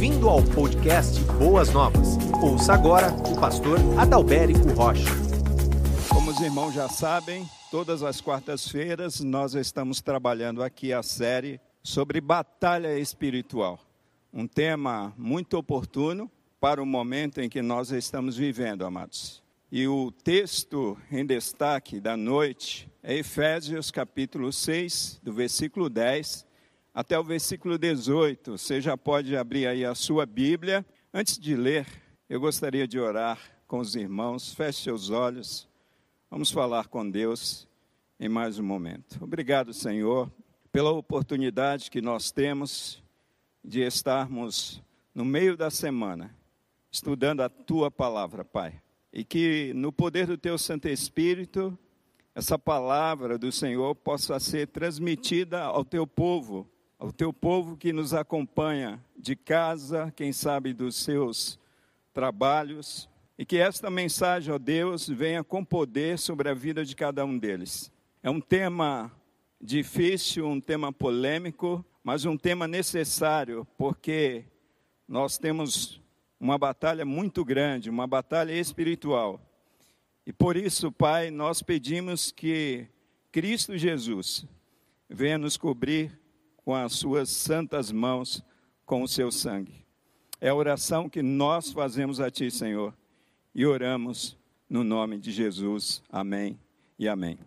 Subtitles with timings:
[0.00, 2.16] Bem-vindo ao podcast Boas Novas.
[2.42, 5.10] Ouça agora o pastor Adalberico Rocha.
[6.08, 12.18] Como os irmãos já sabem, todas as quartas-feiras nós estamos trabalhando aqui a série sobre
[12.18, 13.78] batalha espiritual.
[14.32, 19.42] Um tema muito oportuno para o momento em que nós estamos vivendo, amados.
[19.70, 26.48] E o texto em destaque da noite é Efésios capítulo 6, do versículo 10
[26.94, 28.58] até o versículo 18.
[28.58, 30.84] Você já pode abrir aí a sua Bíblia.
[31.12, 31.86] Antes de ler,
[32.28, 34.54] eu gostaria de orar com os irmãos.
[34.54, 35.68] Feche seus olhos.
[36.30, 37.66] Vamos falar com Deus
[38.18, 39.22] em mais um momento.
[39.22, 40.30] Obrigado, Senhor,
[40.70, 43.02] pela oportunidade que nós temos
[43.64, 44.82] de estarmos
[45.14, 46.34] no meio da semana
[46.90, 48.80] estudando a tua palavra, Pai
[49.12, 51.76] e que no poder do teu Santo Espírito,
[52.34, 56.68] essa palavra do Senhor possa ser transmitida ao teu povo,
[57.00, 61.58] ao teu povo que nos acompanha de casa, quem sabe dos seus
[62.12, 67.24] trabalhos, e que esta mensagem, ó Deus, venha com poder sobre a vida de cada
[67.24, 67.90] um deles.
[68.22, 69.10] É um tema
[69.58, 74.44] difícil, um tema polêmico, mas um tema necessário, porque
[75.08, 76.02] nós temos
[76.38, 79.40] uma batalha muito grande, uma batalha espiritual.
[80.26, 82.86] E por isso, Pai, nós pedimos que
[83.32, 84.44] Cristo Jesus
[85.08, 86.19] venha nos cobrir
[86.70, 88.44] com as suas santas mãos,
[88.86, 89.84] com o seu sangue.
[90.40, 92.94] É a oração que nós fazemos a Ti, Senhor,
[93.52, 96.00] e oramos no nome de Jesus.
[96.08, 96.56] Amém
[96.96, 97.40] e amém.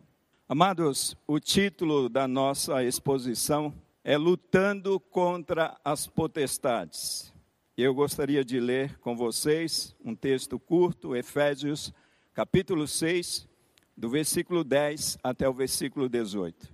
[0.46, 7.34] Amados, o título da nossa exposição é Lutando contra as Potestades.
[7.78, 11.94] Eu gostaria de ler com vocês um texto curto, Efésios,
[12.34, 13.48] capítulo 6,
[13.96, 16.70] do versículo 10 até o versículo 18,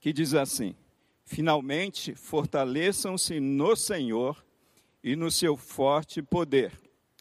[0.00, 0.74] que diz assim:
[1.24, 4.44] Finalmente, fortaleçam-se no Senhor
[5.02, 6.72] e no seu forte poder.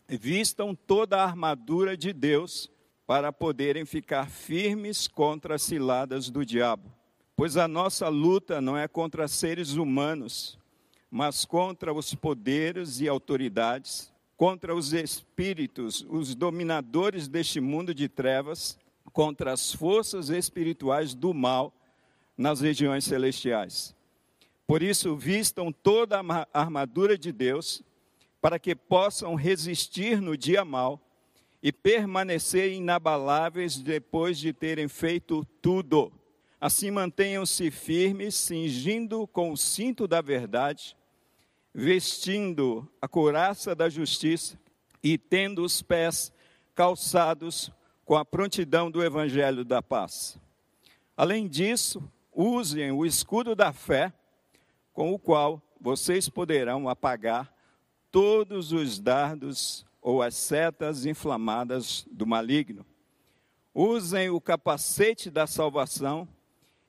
[0.08, 2.70] Vistam toda a armadura de Deus
[3.08, 6.92] para poderem ficar firmes contra as ciladas do diabo.
[7.36, 10.58] Pois a nossa luta não é contra seres humanos,
[11.10, 18.78] mas contra os poderes e autoridades, contra os espíritos, os dominadores deste mundo de trevas,
[19.12, 21.74] contra as forças espirituais do mal
[22.38, 23.96] nas regiões celestiais.
[24.66, 27.82] Por isso, vistam toda a armadura de Deus,
[28.42, 31.00] para que possam resistir no dia mal
[31.62, 36.12] e permanecer inabaláveis depois de terem feito tudo.
[36.60, 40.96] Assim mantenham-se firmes, cingindo com o cinto da verdade
[41.74, 44.60] vestindo a couraça da justiça
[45.02, 46.32] e tendo os pés
[46.76, 47.72] calçados
[48.06, 50.38] com a prontidão do evangelho da paz.
[51.18, 52.04] Além disso,
[52.36, 54.14] usem o escudo da fé,
[54.94, 57.54] com o qual vocês poderão apagar
[58.12, 62.86] todos os dardos ou as setas inflamadas do maligno.
[63.74, 66.28] Usem o capacete da salvação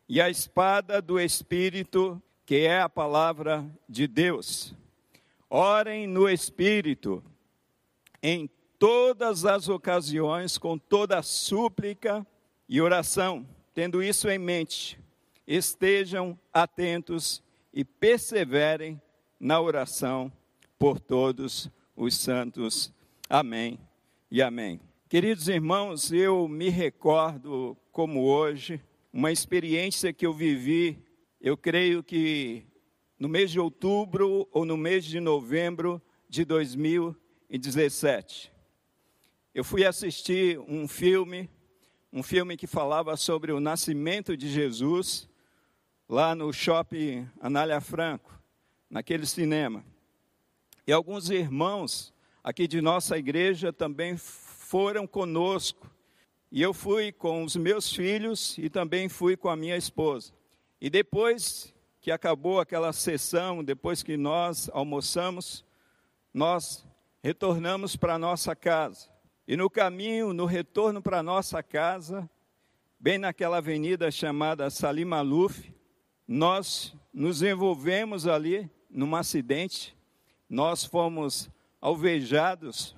[0.09, 4.75] e a espada do Espírito, que é a palavra de Deus.
[5.49, 7.25] Orem no Espírito,
[8.23, 12.27] em todas as ocasiões, com toda súplica
[12.69, 13.47] e oração.
[13.73, 14.99] Tendo isso em mente,
[15.47, 19.01] estejam atentos e perseverem
[19.39, 20.33] na oração
[20.79, 22.93] por todos os santos.
[23.29, 23.79] Amém
[24.31, 24.81] e amém.
[25.09, 28.81] Queridos irmãos, eu me recordo, como hoje,
[29.13, 31.05] uma experiência que eu vivi
[31.45, 32.65] eu creio que
[33.19, 38.51] no mês de outubro ou no mês de novembro de 2017.
[39.55, 41.51] Eu fui assistir um filme,
[42.11, 45.29] um filme que falava sobre o nascimento de Jesus,
[46.09, 48.33] lá no shopping Anália Franco,
[48.91, 49.85] naquele cinema.
[50.87, 55.91] E alguns irmãos aqui de nossa igreja também foram conosco.
[56.53, 60.33] E eu fui com os meus filhos e também fui com a minha esposa.
[60.81, 65.65] E depois que acabou aquela sessão, depois que nós almoçamos,
[66.33, 66.87] nós
[67.23, 69.09] retornamos para nossa casa.
[69.49, 72.29] E no caminho, no retorno para nossa casa,
[73.01, 75.74] bem naquela avenida chamada Salim Maluf,
[76.27, 79.97] nós nos envolvemos ali num acidente.
[80.49, 81.51] Nós fomos
[81.81, 82.97] alvejados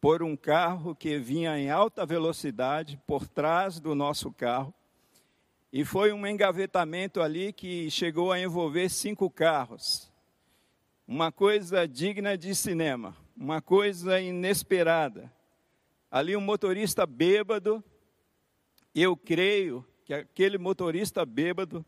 [0.00, 4.72] por um carro que vinha em alta velocidade por trás do nosso carro.
[5.72, 10.12] E foi um engavetamento ali que chegou a envolver cinco carros.
[11.06, 15.32] Uma coisa digna de cinema, uma coisa inesperada.
[16.10, 17.82] Ali um motorista bêbado,
[18.94, 21.84] eu creio que aquele motorista bêbado,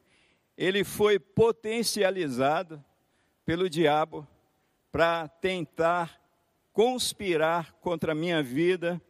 [0.57, 2.83] ele foi potencializado
[3.45, 4.27] pelo diabo
[4.91, 6.21] para tentar
[6.73, 9.01] conspirar contra a minha vida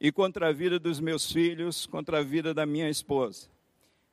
[0.00, 3.48] e contra a vida dos meus filhos, contra a vida da minha esposa.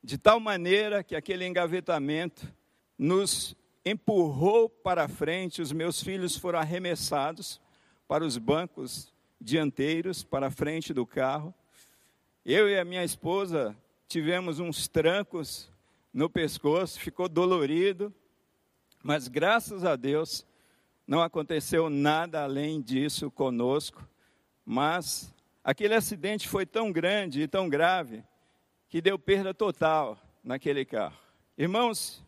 [0.02, 2.52] De tal maneira que aquele engavetamento
[2.98, 7.60] nos empurrou para frente, os meus filhos foram arremessados
[8.08, 11.54] para os bancos dianteiros, para a frente do carro.
[12.44, 13.76] Eu e a minha esposa
[14.08, 15.68] tivemos uns trancos
[16.16, 18.10] no pescoço, ficou dolorido,
[19.02, 20.46] mas graças a Deus
[21.06, 24.02] não aconteceu nada além disso conosco.
[24.64, 25.30] Mas
[25.62, 28.24] aquele acidente foi tão grande e tão grave
[28.88, 31.18] que deu perda total naquele carro.
[31.58, 32.24] Irmãos,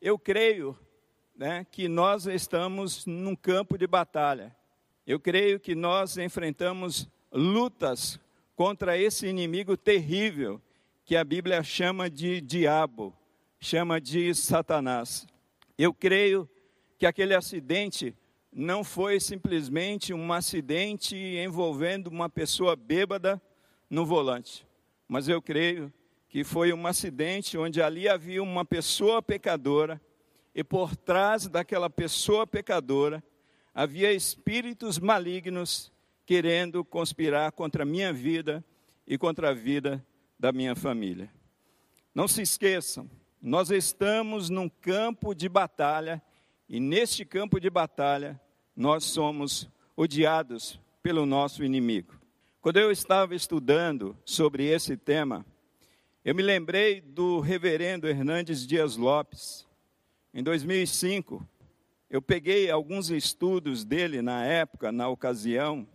[0.00, 0.74] eu creio
[1.36, 4.56] né, que nós estamos num campo de batalha.
[5.06, 8.18] Eu creio que nós enfrentamos lutas
[8.54, 10.58] contra esse inimigo terrível
[11.04, 13.14] que a Bíblia chama de diabo,
[13.60, 15.26] chama de Satanás.
[15.78, 16.48] Eu creio
[16.98, 18.14] que aquele acidente
[18.52, 23.40] não foi simplesmente um acidente envolvendo uma pessoa bêbada
[23.88, 24.66] no volante,
[25.06, 25.92] mas eu creio
[26.28, 30.00] que foi um acidente onde ali havia uma pessoa pecadora
[30.54, 33.22] e por trás daquela pessoa pecadora
[33.74, 35.92] havia espíritos malignos
[36.24, 38.64] querendo conspirar contra a minha vida
[39.06, 40.04] e contra a vida
[40.38, 41.30] da minha família.
[42.14, 43.08] Não se esqueçam,
[43.46, 46.20] nós estamos num campo de batalha
[46.68, 48.40] e neste campo de batalha
[48.74, 52.20] nós somos odiados pelo nosso inimigo.
[52.60, 55.46] Quando eu estava estudando sobre esse tema,
[56.24, 59.64] eu me lembrei do reverendo Hernandes Dias Lopes,
[60.34, 61.48] em 2005,
[62.10, 65.86] eu peguei alguns estudos dele na época, na ocasião,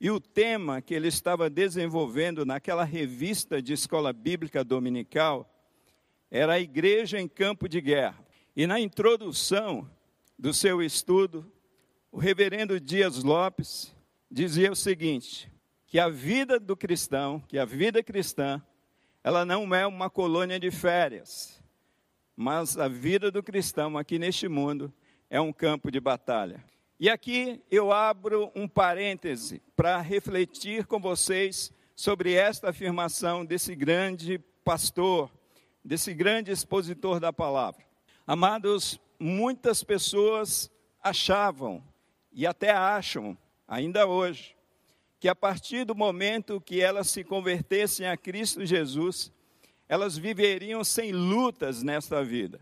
[0.00, 5.54] e o tema que ele estava desenvolvendo naquela revista de escola bíblica dominical
[6.30, 8.18] era a igreja em campo de guerra.
[8.56, 9.88] E na introdução
[10.38, 11.50] do seu estudo,
[12.10, 13.94] o reverendo Dias Lopes
[14.30, 15.50] dizia o seguinte:
[15.86, 18.62] que a vida do cristão, que a vida cristã,
[19.22, 21.58] ela não é uma colônia de férias
[22.40, 24.94] mas a vida do cristão aqui neste mundo
[25.28, 26.62] é um campo de batalha.
[27.00, 34.38] E aqui eu abro um parêntese para refletir com vocês sobre esta afirmação desse grande
[34.64, 35.28] pastor,
[35.88, 37.82] desse grande expositor da palavra.
[38.26, 40.70] Amados, muitas pessoas
[41.02, 41.82] achavam
[42.30, 43.34] e até acham,
[43.66, 44.54] ainda hoje,
[45.18, 49.32] que a partir do momento que elas se convertessem a Cristo Jesus,
[49.88, 52.60] elas viveriam sem lutas nesta vida.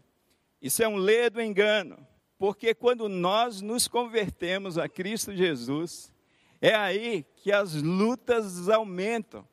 [0.63, 1.99] Isso é um ledo engano,
[2.39, 6.13] porque quando nós nos convertemos a Cristo Jesus,
[6.61, 9.45] é aí que as lutas aumentam.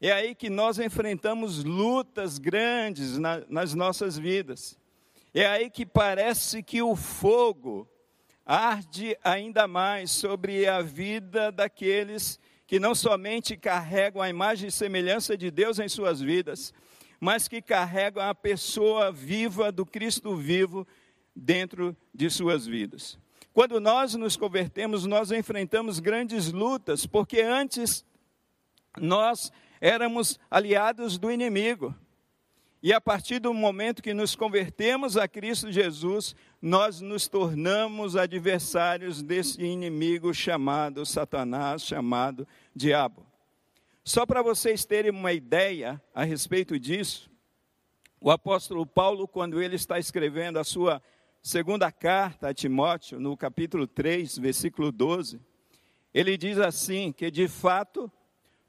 [0.00, 4.78] É aí que nós enfrentamos lutas grandes na, nas nossas vidas.
[5.34, 7.88] É aí que parece que o fogo
[8.46, 15.36] arde ainda mais sobre a vida daqueles que não somente carregam a imagem e semelhança
[15.36, 16.72] de Deus em suas vidas,
[17.18, 20.86] mas que carregam a pessoa viva do Cristo vivo
[21.34, 23.18] dentro de suas vidas.
[23.52, 28.04] Quando nós nos convertemos, nós enfrentamos grandes lutas, porque antes
[28.96, 29.50] nós
[29.80, 31.94] éramos aliados do inimigo.
[32.80, 39.20] E a partir do momento que nos convertemos a Cristo Jesus, nós nos tornamos adversários
[39.20, 43.26] desse inimigo chamado Satanás, chamado Diabo.
[44.04, 47.28] Só para vocês terem uma ideia a respeito disso,
[48.20, 51.02] o apóstolo Paulo, quando ele está escrevendo a sua
[51.42, 55.40] segunda carta a Timóteo, no capítulo 3, versículo 12,
[56.12, 58.10] ele diz assim: que de fato,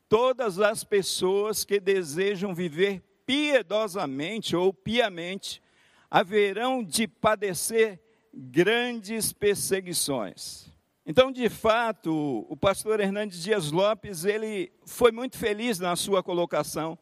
[0.10, 5.62] todas as pessoas que desejam viver piedosamente ou piamente
[6.10, 8.02] haverão de padecer
[8.34, 10.74] grandes perseguições.
[11.06, 16.98] Então, de fato, o pastor Hernandes Dias Lopes, ele foi muito feliz na sua colocação,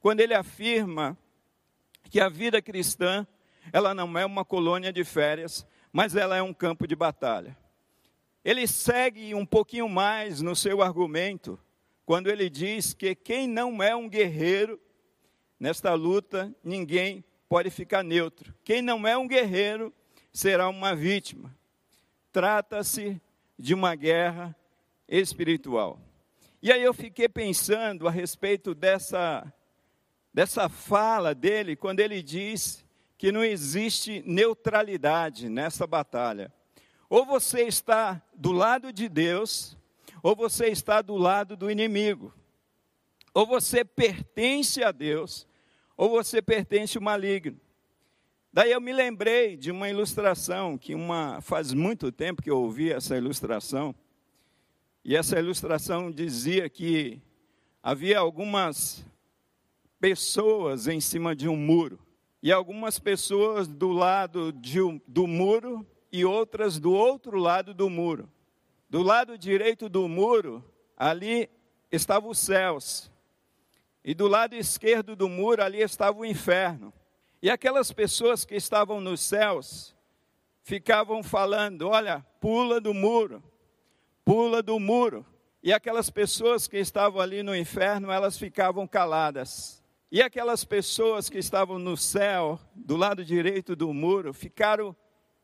[0.00, 1.16] quando ele afirma
[2.10, 3.26] que a vida cristã,
[3.72, 7.56] ela não é uma colônia de férias, mas ela é um campo de batalha.
[8.42, 11.58] Ele segue um pouquinho mais no seu argumento,
[12.10, 14.80] quando ele diz que quem não é um guerreiro,
[15.60, 18.52] nesta luta, ninguém pode ficar neutro.
[18.64, 19.94] Quem não é um guerreiro
[20.32, 21.56] será uma vítima.
[22.32, 23.22] Trata-se
[23.56, 24.56] de uma guerra
[25.06, 26.00] espiritual.
[26.60, 29.46] E aí eu fiquei pensando a respeito dessa,
[30.34, 32.84] dessa fala dele, quando ele diz
[33.16, 36.52] que não existe neutralidade nessa batalha.
[37.08, 39.78] Ou você está do lado de Deus,
[40.22, 42.32] ou você está do lado do inimigo.
[43.32, 45.46] Ou você pertence a Deus,
[45.96, 47.58] ou você pertence ao maligno.
[48.52, 52.90] Daí eu me lembrei de uma ilustração que uma faz muito tempo que eu ouvi
[52.90, 53.94] essa ilustração.
[55.04, 57.22] E essa ilustração dizia que
[57.82, 59.06] havia algumas
[60.00, 61.98] pessoas em cima de um muro
[62.42, 68.28] e algumas pessoas do lado de, do muro e outras do outro lado do muro.
[68.90, 70.64] Do lado direito do muro,
[70.96, 71.48] ali
[71.92, 73.08] estavam os céus.
[74.04, 76.92] E do lado esquerdo do muro, ali estava o inferno.
[77.40, 79.94] E aquelas pessoas que estavam nos céus
[80.64, 83.40] ficavam falando: olha, pula do muro,
[84.24, 85.24] pula do muro.
[85.62, 89.80] E aquelas pessoas que estavam ali no inferno, elas ficavam caladas.
[90.10, 94.96] E aquelas pessoas que estavam no céu, do lado direito do muro, ficaram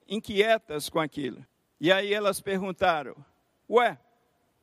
[0.08, 1.46] inquietas com aquilo.
[1.80, 3.14] E aí elas perguntaram:
[3.68, 3.98] Ué,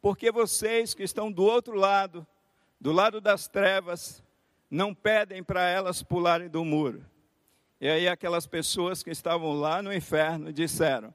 [0.01, 2.25] por que vocês que estão do outro lado,
[2.79, 4.23] do lado das trevas,
[4.69, 7.05] não pedem para elas pularem do muro?
[7.79, 11.13] E aí aquelas pessoas que estavam lá no inferno disseram: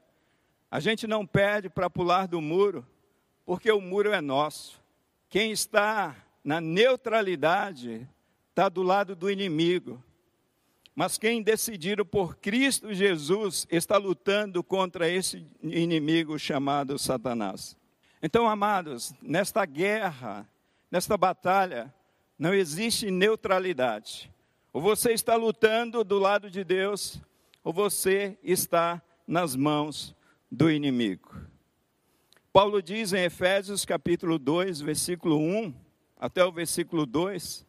[0.71, 2.87] A gente não pede para pular do muro,
[3.47, 4.83] porque o muro é nosso.
[5.30, 6.14] Quem está
[6.45, 8.07] na neutralidade
[8.50, 10.02] está do lado do inimigo.
[10.99, 17.76] Mas quem decidiram por Cristo Jesus está lutando contra esse inimigo chamado Satanás.
[18.21, 20.45] Então, amados, nesta guerra,
[20.90, 21.95] nesta batalha,
[22.37, 24.28] não existe neutralidade.
[24.73, 27.21] Ou você está lutando do lado de Deus,
[27.62, 30.17] ou você está nas mãos
[30.50, 31.33] do inimigo.
[32.52, 35.73] Paulo diz em Efésios capítulo 2, versículo 1
[36.19, 37.68] até o versículo 2,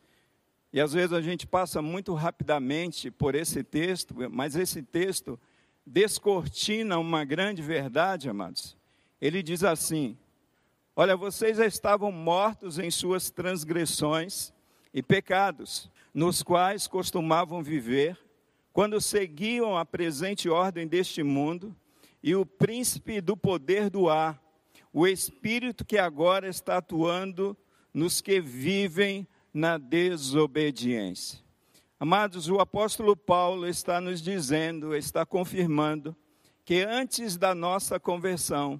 [0.72, 5.40] e às vezes a gente passa muito rapidamente por esse texto, mas esse texto
[5.86, 8.78] descortina uma grande verdade, amados.
[9.20, 10.16] Ele diz assim:
[10.96, 14.54] Olha, vocês já estavam mortos em suas transgressões
[14.94, 18.18] e pecados, nos quais costumavam viver,
[18.72, 21.76] quando seguiam a presente ordem deste mundo
[22.22, 24.42] e o príncipe do poder do ar,
[24.94, 27.58] o espírito que agora está atuando
[27.94, 31.40] nos que vivem na desobediência.
[32.00, 36.16] Amados, o apóstolo Paulo está nos dizendo, está confirmando,
[36.64, 38.80] que antes da nossa conversão,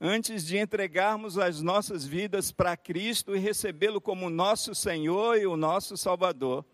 [0.00, 5.56] antes de entregarmos as nossas vidas para Cristo e recebê-lo como nosso Senhor e o
[5.56, 6.64] nosso Salvador,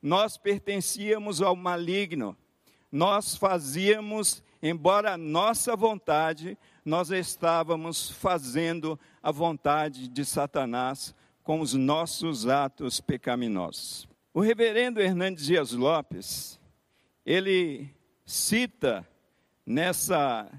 [0.00, 2.36] nós pertencíamos ao maligno,
[2.92, 11.14] nós fazíamos, embora a nossa vontade, nós estávamos fazendo a vontade de Satanás,
[11.46, 14.08] com os nossos atos pecaminosos.
[14.34, 16.58] O reverendo Hernandes Dias Lopes,
[17.24, 17.88] ele
[18.24, 19.08] cita
[19.64, 20.50] nessa,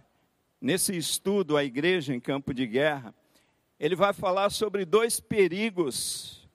[0.61, 3.13] nesse estudo a igreja em campo de guerra,
[3.77, 6.47] ele vai falar sobre dois perigos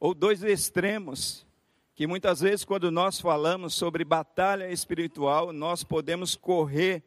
[0.00, 1.46] ou dois extremos
[1.94, 7.02] que muitas vezes quando nós falamos sobre batalha espiritual, nós podemos correr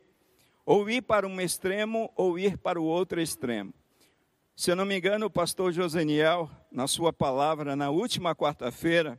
[0.63, 3.73] ou ir para um extremo ou ir para o outro extremo.
[4.59, 9.17] Se eu não me engano, o pastor Joseniel, na sua palavra, na última quarta-feira,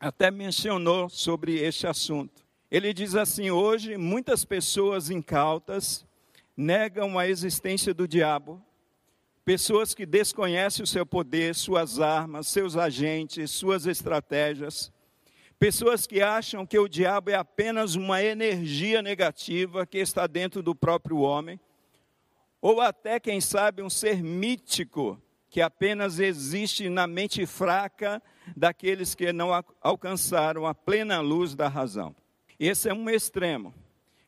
[0.00, 2.42] até mencionou sobre este assunto.
[2.70, 6.06] Ele diz assim: hoje, muitas pessoas incautas
[6.56, 8.64] negam a existência do diabo,
[9.44, 14.90] pessoas que desconhecem o seu poder, suas armas, seus agentes, suas estratégias,
[15.58, 20.74] pessoas que acham que o diabo é apenas uma energia negativa que está dentro do
[20.74, 21.60] próprio homem
[22.60, 28.22] ou até, quem sabe, um ser mítico que apenas existe na mente fraca
[28.56, 29.50] daqueles que não
[29.80, 32.14] alcançaram a plena luz da razão.
[32.58, 33.74] Esse é um extremo.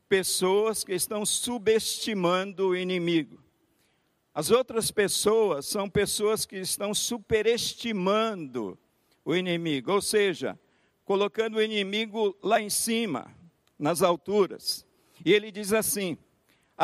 [0.08, 3.42] Pessoas que estão subestimando o inimigo.
[4.34, 8.78] As outras pessoas são pessoas que estão superestimando
[9.24, 10.58] o inimigo, ou seja,
[11.04, 13.30] colocando o inimigo lá em cima,
[13.78, 14.86] nas alturas.
[15.24, 16.16] E ele diz assim: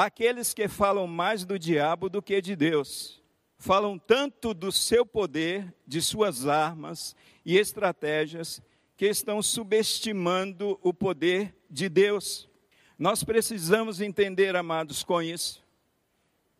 [0.05, 3.21] aqueles que falam mais do diabo do que de Deus.
[3.59, 8.62] Falam tanto do seu poder, de suas armas e estratégias,
[8.97, 12.49] que estão subestimando o poder de Deus.
[12.97, 15.64] Nós precisamos entender, amados, com isso,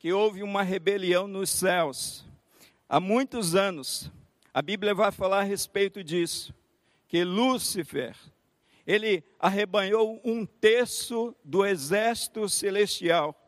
[0.01, 2.27] que houve uma rebelião nos céus.
[2.89, 4.11] Há muitos anos,
[4.53, 6.53] a Bíblia vai falar a respeito disso,
[7.07, 8.17] que Lúcifer,
[8.89, 13.39] ele arrebanhou um terço do exército celestial.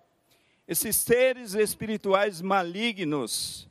[0.68, 3.66] Esses seres espirituais malignos,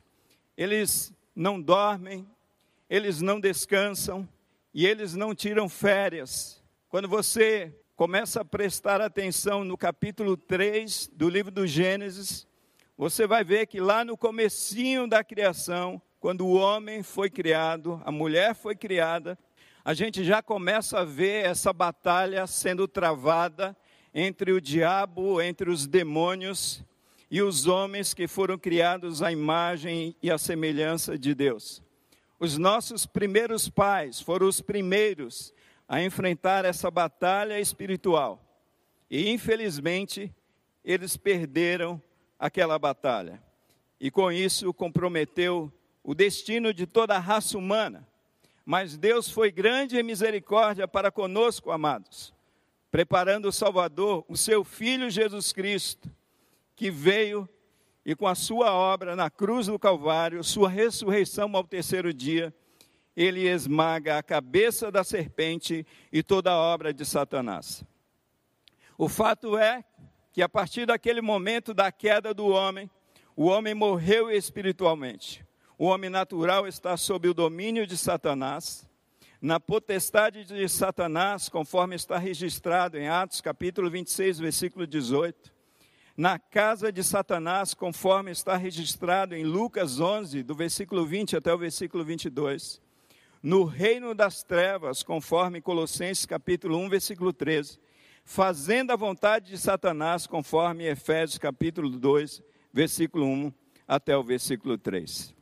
[0.56, 2.26] eles não dormem,
[2.90, 4.28] eles não descansam
[4.74, 6.60] e eles não tiram férias.
[6.88, 12.48] Quando você começa a prestar atenção no capítulo 3 do livro do Gênesis,
[12.98, 18.10] você vai ver que lá no comecinho da criação, quando o homem foi criado, a
[18.10, 19.38] mulher foi criada,
[19.84, 23.76] a gente já começa a ver essa batalha sendo travada
[24.14, 26.84] entre o diabo, entre os demônios
[27.30, 31.82] e os homens que foram criados à imagem e à semelhança de Deus.
[32.38, 35.52] Os nossos primeiros pais foram os primeiros
[35.88, 38.42] a enfrentar essa batalha espiritual.
[39.10, 40.32] E infelizmente,
[40.84, 42.00] eles perderam
[42.38, 43.42] aquela batalha.
[43.98, 45.72] E com isso comprometeu
[46.02, 48.06] o destino de toda a raça humana.
[48.70, 52.32] Mas Deus foi grande em misericórdia para conosco, amados,
[52.88, 56.08] preparando o Salvador, o seu Filho Jesus Cristo,
[56.76, 57.48] que veio
[58.06, 62.54] e com a sua obra na cruz do Calvário, sua ressurreição ao terceiro dia,
[63.16, 67.82] ele esmaga a cabeça da serpente e toda a obra de Satanás.
[68.96, 69.84] O fato é
[70.32, 72.88] que a partir daquele momento da queda do homem,
[73.34, 75.44] o homem morreu espiritualmente.
[75.82, 78.86] O homem natural está sob o domínio de Satanás,
[79.40, 85.50] na potestade de Satanás, conforme está registrado em Atos capítulo 26, versículo 18
[86.14, 91.56] na casa de Satanás, conforme está registrado em Lucas 11, do versículo 20 até o
[91.56, 92.82] versículo 22.
[93.42, 97.78] No reino das trevas, conforme Colossenses capítulo 1, versículo 13.
[98.22, 103.50] Fazendo a vontade de Satanás, conforme Efésios capítulo 2, versículo 1
[103.88, 105.39] até o versículo 3.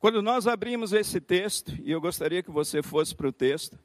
[0.00, 3.78] Quando nós abrimos esse texto, e eu gostaria que você fosse para o texto,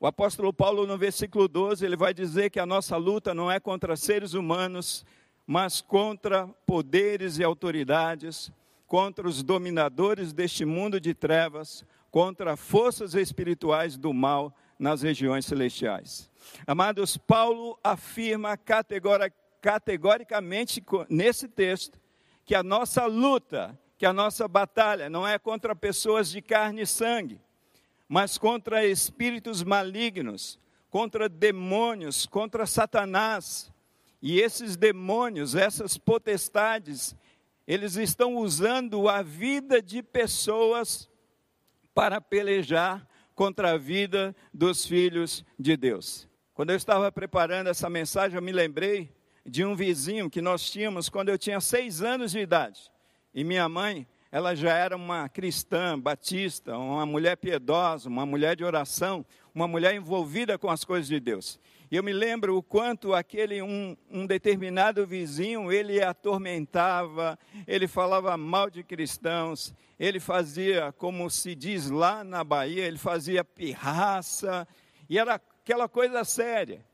[0.00, 3.60] o apóstolo Paulo, no versículo 12, ele vai dizer que a nossa luta não é
[3.60, 5.04] contra seres humanos,
[5.46, 8.50] mas contra poderes e autoridades,
[8.86, 16.30] contra os dominadores deste mundo de trevas, contra forças espirituais do mal nas regiões celestiais.
[16.66, 18.56] Amados, Paulo afirma
[19.60, 22.00] categoricamente nesse texto
[22.46, 26.86] que a nossa luta, que a nossa batalha não é contra pessoas de carne e
[26.86, 27.38] sangue,
[28.08, 33.70] mas contra espíritos malignos, contra demônios, contra Satanás,
[34.22, 37.14] e esses demônios, essas potestades,
[37.66, 41.06] eles estão usando a vida de pessoas
[41.94, 46.26] para pelejar contra a vida dos filhos de Deus.
[46.54, 51.10] Quando eu estava preparando essa mensagem, eu me lembrei de um vizinho que nós tínhamos
[51.10, 52.90] quando eu tinha seis anos de idade.
[53.34, 58.64] E minha mãe, ela já era uma cristã batista, uma mulher piedosa, uma mulher de
[58.64, 61.58] oração, uma mulher envolvida com as coisas de Deus.
[61.90, 68.36] E eu me lembro o quanto aquele um, um determinado vizinho, ele atormentava, ele falava
[68.36, 74.66] mal de cristãos, ele fazia, como se diz lá na Bahia, ele fazia pirraça,
[75.08, 76.84] e era aquela coisa séria.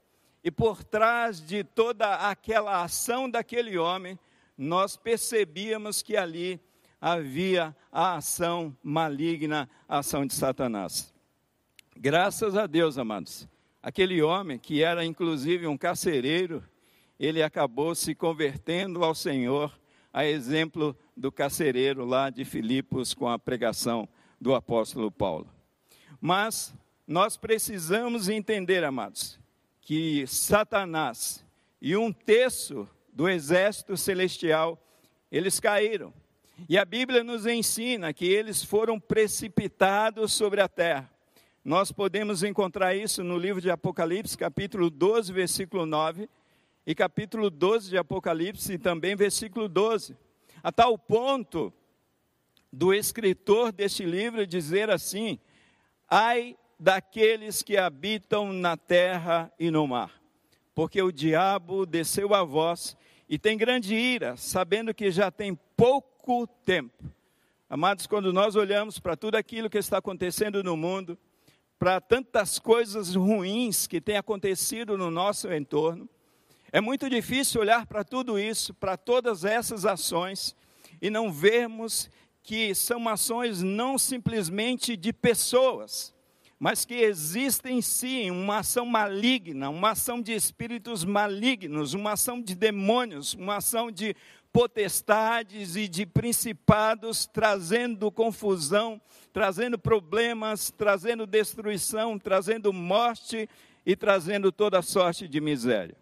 [0.42, 4.18] E por trás de toda aquela ação daquele homem,
[4.56, 6.60] nós percebíamos que ali
[7.00, 11.14] havia a ação maligna, a ação de Satanás.
[11.96, 13.48] Graças a Deus, amados
[13.86, 16.60] Aquele homem, que era inclusive um carcereiro,
[17.20, 19.78] ele acabou se convertendo ao Senhor,
[20.12, 24.08] a exemplo do carcereiro lá de Filipos com a pregação
[24.40, 25.48] do apóstolo Paulo.
[26.20, 26.74] Mas
[27.06, 29.38] nós precisamos entender, amados,
[29.80, 31.46] que Satanás
[31.80, 34.78] e um terço do exército celestial,
[35.32, 36.12] eles caíram.
[36.68, 41.10] E a Bíblia nos ensina que eles foram precipitados sobre a terra.
[41.64, 46.28] Nós podemos encontrar isso no livro de Apocalipse, capítulo 12, versículo 9,
[46.86, 50.14] e capítulo 12 de Apocalipse, e também versículo 12.
[50.62, 51.72] A tal ponto
[52.70, 55.38] do escritor deste livro dizer assim:
[56.06, 60.20] Ai daqueles que habitam na terra e no mar,
[60.74, 62.94] porque o diabo desceu a vós
[63.28, 67.04] e tem grande ira, sabendo que já tem pouco tempo.
[67.68, 71.18] Amados, quando nós olhamos para tudo aquilo que está acontecendo no mundo,
[71.78, 76.08] para tantas coisas ruins que têm acontecido no nosso entorno.
[76.72, 80.56] É muito difícil olhar para tudo isso, para todas essas ações,
[81.02, 82.10] e não vermos
[82.42, 86.14] que são ações não simplesmente de pessoas,
[86.58, 92.54] mas que existem sim uma ação maligna, uma ação de espíritos malignos, uma ação de
[92.54, 94.16] demônios, uma ação de
[94.52, 98.98] potestades e de principados trazendo confusão,
[99.30, 103.48] trazendo problemas, trazendo destruição, trazendo morte
[103.84, 105.94] e trazendo toda sorte de miséria.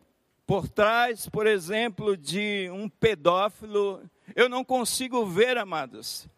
[0.46, 4.00] Por trás, por exemplo, de um pedófilo,
[4.36, 6.28] eu não consigo ver, amados,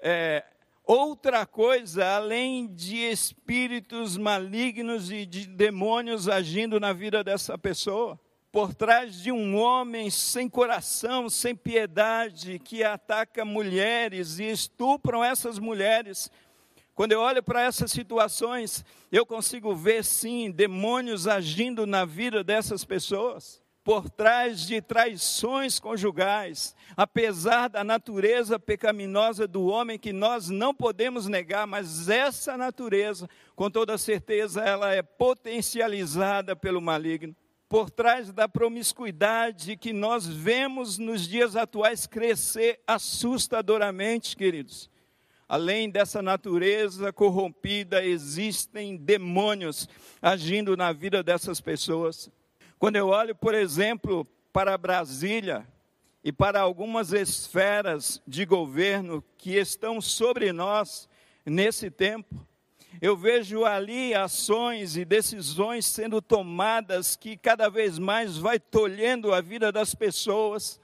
[0.00, 0.44] é,
[0.86, 8.18] outra coisa além de espíritos malignos e de demônios agindo na vida dessa pessoa
[8.52, 15.58] por trás de um homem sem coração, sem piedade, que ataca mulheres e estupram essas
[15.58, 16.30] mulheres,
[16.94, 22.86] Quando eu olho para essas situações, eu consigo ver sim demônios agindo na vida dessas
[22.86, 30.74] pessoas por trás de traições conjugais, apesar da natureza pecaminosa do homem que nós não
[30.74, 37.32] podemos negar, mas essa natureza, com toda certeza, ela é potencializada pelo maligno.
[37.68, 44.90] Por trás da promiscuidade que nós vemos nos dias atuais crescer assustadoramente, queridos.
[45.48, 49.88] Além dessa natureza corrompida, existem demônios
[50.20, 52.28] agindo na vida dessas pessoas.
[52.78, 55.66] Quando eu olho, por exemplo, para Brasília
[56.22, 61.08] e para algumas esferas de governo que estão sobre nós
[61.44, 62.46] nesse tempo,
[63.00, 69.40] eu vejo ali ações e decisões sendo tomadas que cada vez mais vai tolhendo a
[69.40, 70.78] vida das pessoas,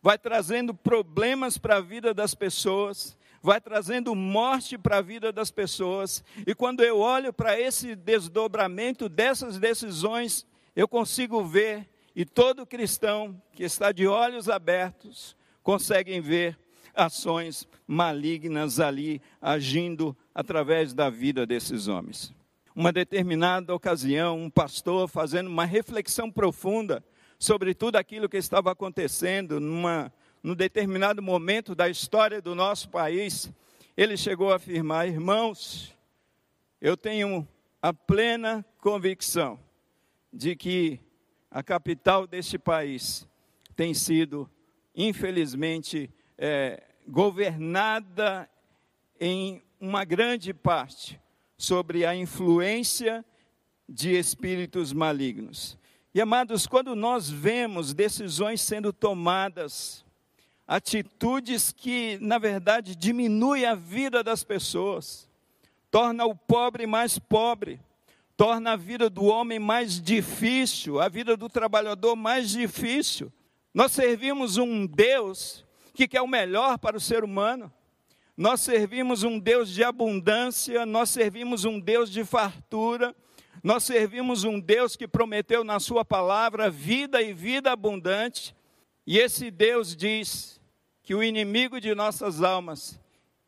[0.00, 5.50] vai trazendo problemas para a vida das pessoas, vai trazendo morte para a vida das
[5.50, 6.22] pessoas.
[6.46, 13.40] E quando eu olho para esse desdobramento dessas decisões, eu consigo ver, e todo cristão
[13.52, 16.56] que está de olhos abertos conseguem ver
[16.94, 22.34] ações malignas ali agindo através da vida desses homens.
[22.74, 27.02] Uma determinada ocasião, um pastor fazendo uma reflexão profunda
[27.38, 30.12] sobre tudo aquilo que estava acontecendo numa
[30.42, 33.50] num determinado momento da história do nosso país,
[33.96, 35.92] ele chegou a afirmar: "Irmãos,
[36.80, 37.48] eu tenho
[37.82, 39.58] a plena convicção
[40.32, 41.00] de que
[41.50, 43.26] a capital deste país
[43.74, 44.50] tem sido,
[44.94, 48.48] infelizmente, é, governada
[49.20, 51.20] em uma grande parte
[51.56, 53.24] sobre a influência
[53.88, 55.78] de espíritos malignos.
[56.14, 60.04] E amados, quando nós vemos decisões sendo tomadas,
[60.66, 65.28] atitudes que, na verdade, diminuem a vida das pessoas,
[65.90, 67.80] torna o pobre mais pobre,
[68.36, 73.32] torna a vida do homem mais difícil, a vida do trabalhador mais difícil.
[73.72, 77.72] Nós servimos um Deus que quer o melhor para o ser humano.
[78.36, 83.16] Nós servimos um Deus de abundância, nós servimos um Deus de fartura,
[83.62, 88.54] nós servimos um Deus que prometeu na Sua palavra vida e vida abundante.
[89.06, 90.60] E esse Deus diz
[91.02, 93.00] que o inimigo de nossas almas,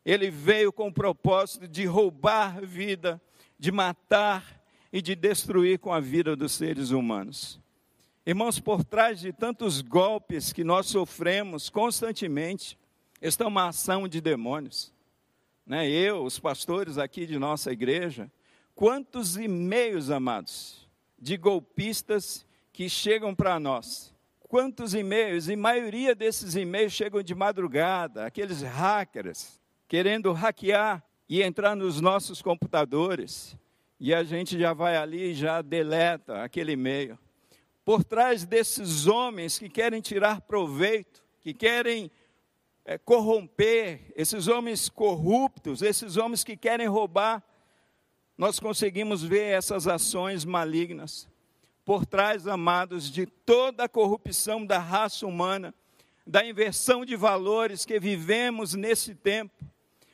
[0.03, 3.21] ele veio com o propósito de roubar vida,
[3.59, 4.58] de matar
[4.91, 7.59] e de destruir com a vida dos seres humanos.
[8.25, 12.77] Irmãos, por trás de tantos golpes que nós sofremos constantemente,
[13.21, 14.93] está uma ação de demônios.
[15.65, 15.89] Né?
[15.89, 18.31] Eu, os pastores aqui de nossa igreja,
[18.75, 24.13] quantos e-mails, amados, de golpistas que chegam para nós.
[24.39, 31.75] Quantos e-mails, e maioria desses e-mails chegam de madrugada, aqueles hackers, querendo hackear e entrar
[31.75, 33.55] nos nossos computadores
[33.99, 37.19] e a gente já vai ali e já deleta aquele e-mail.
[37.83, 42.09] Por trás desses homens que querem tirar proveito, que querem
[42.85, 47.43] é, corromper, esses homens corruptos, esses homens que querem roubar,
[48.37, 51.27] nós conseguimos ver essas ações malignas.
[51.83, 55.73] Por trás, amados, de toda a corrupção da raça humana,
[56.25, 59.65] da inversão de valores que vivemos nesse tempo,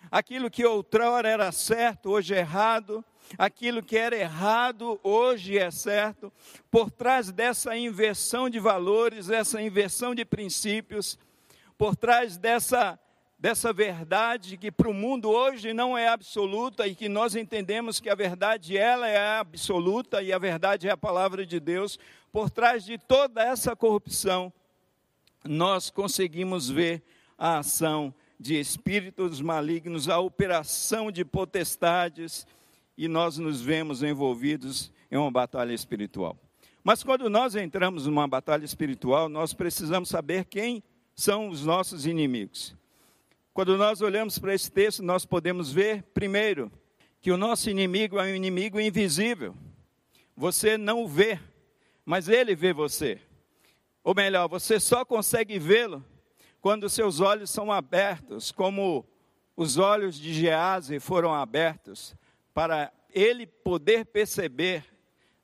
[0.09, 3.03] aquilo que outrora era certo, hoje é errado,
[3.37, 6.31] aquilo que era errado hoje é certo,
[6.69, 11.17] por trás dessa inversão de valores, essa inversão de princípios,
[11.77, 12.99] por trás dessa,
[13.37, 18.09] dessa verdade que para o mundo hoje não é absoluta e que nós entendemos que
[18.09, 21.99] a verdade ela é absoluta e a verdade é a palavra de Deus,
[22.31, 24.51] por trás de toda essa corrupção,
[25.43, 27.03] nós conseguimos ver
[27.37, 32.45] a ação de espíritos malignos, a operação de potestades,
[32.97, 36.37] e nós nos vemos envolvidos em uma batalha espiritual.
[36.83, 40.83] Mas quando nós entramos numa batalha espiritual, nós precisamos saber quem
[41.15, 42.75] são os nossos inimigos.
[43.53, 46.71] Quando nós olhamos para esse texto, nós podemos ver, primeiro,
[47.21, 49.55] que o nosso inimigo é um inimigo invisível.
[50.37, 51.39] Você não o vê,
[52.05, 53.19] mas ele vê você.
[54.03, 56.05] Ou melhor, você só consegue vê-lo
[56.61, 59.05] quando seus olhos são abertos, como
[59.55, 62.15] os olhos de Gease foram abertos
[62.55, 64.85] para ele poder perceber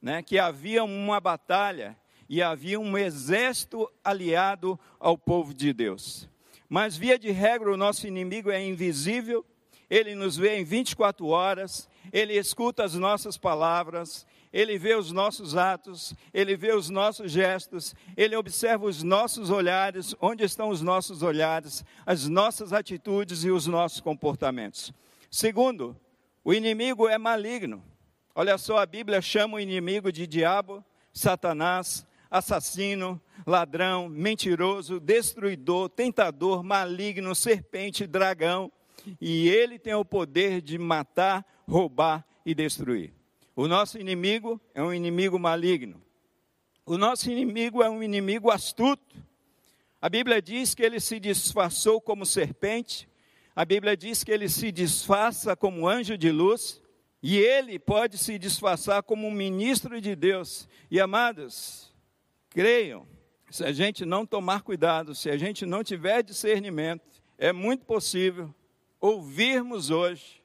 [0.02, 1.97] né, que havia uma batalha
[2.30, 6.30] e havia um exército aliado ao povo de Deus.
[6.69, 9.45] Mas, via de regra, o nosso inimigo é invisível,
[9.89, 15.58] ele nos vê em 24 horas, ele escuta as nossas palavras, ele vê os nossos
[15.58, 21.24] atos, ele vê os nossos gestos, ele observa os nossos olhares, onde estão os nossos
[21.24, 24.93] olhares, as nossas atitudes e os nossos comportamentos.
[25.30, 25.93] Segundo,
[26.43, 27.84] O inimigo é maligno.
[28.34, 36.63] Olha só, a Bíblia chama o inimigo de diabo, Satanás, assassino, ladrão, mentiroso, destruidor, tentador,
[36.63, 38.71] maligno, serpente, dragão.
[39.19, 43.13] E ele tem o poder de matar, roubar e destruir.
[43.56, 46.01] O nosso inimigo é um inimigo maligno.
[46.86, 49.15] O nosso inimigo é um inimigo astuto.
[50.01, 53.08] A Bíblia diz que ele se disfarçou como serpente,
[53.56, 56.82] a Bíblia diz que ele se disfarça como anjo de luz,
[57.24, 60.68] e ele pode se disfarçar como um ministro de Deus.
[60.90, 61.94] E amados,
[62.50, 63.08] creiam,
[63.50, 68.54] se a gente não tomar cuidado, se a gente não tiver discernimento, é muito possível
[69.00, 70.42] ouvirmos hoje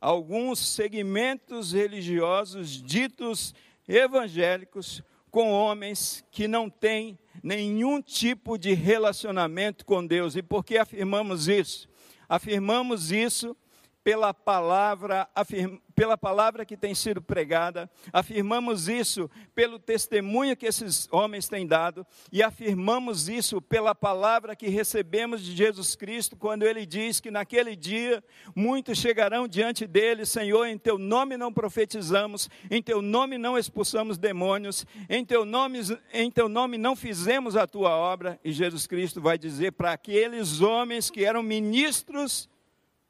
[0.00, 3.54] alguns segmentos religiosos ditos
[3.88, 10.36] evangélicos com homens que não têm nenhum tipo de relacionamento com Deus.
[10.36, 11.88] E por que afirmamos isso?
[12.34, 13.56] Afirmamos isso
[14.04, 21.08] pela palavra, afirma, pela palavra que tem sido pregada, afirmamos isso pelo testemunho que esses
[21.10, 26.84] homens têm dado, e afirmamos isso pela palavra que recebemos de Jesus Cristo, quando ele
[26.84, 28.22] diz que naquele dia
[28.54, 34.18] muitos chegarão diante dele, Senhor, em teu nome não profetizamos, em teu nome não expulsamos
[34.18, 35.80] demônios, em teu nome,
[36.12, 40.60] em teu nome não fizemos a tua obra, e Jesus Cristo vai dizer para aqueles
[40.60, 42.52] homens que eram ministros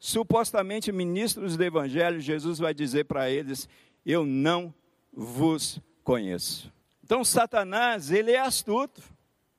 [0.04, 3.66] supostamente ministros do Evangelho, Jesus vai dizer para eles:
[4.04, 4.74] Eu não
[5.10, 6.70] vos conheço.
[7.02, 9.02] Então, Satanás, ele é astuto,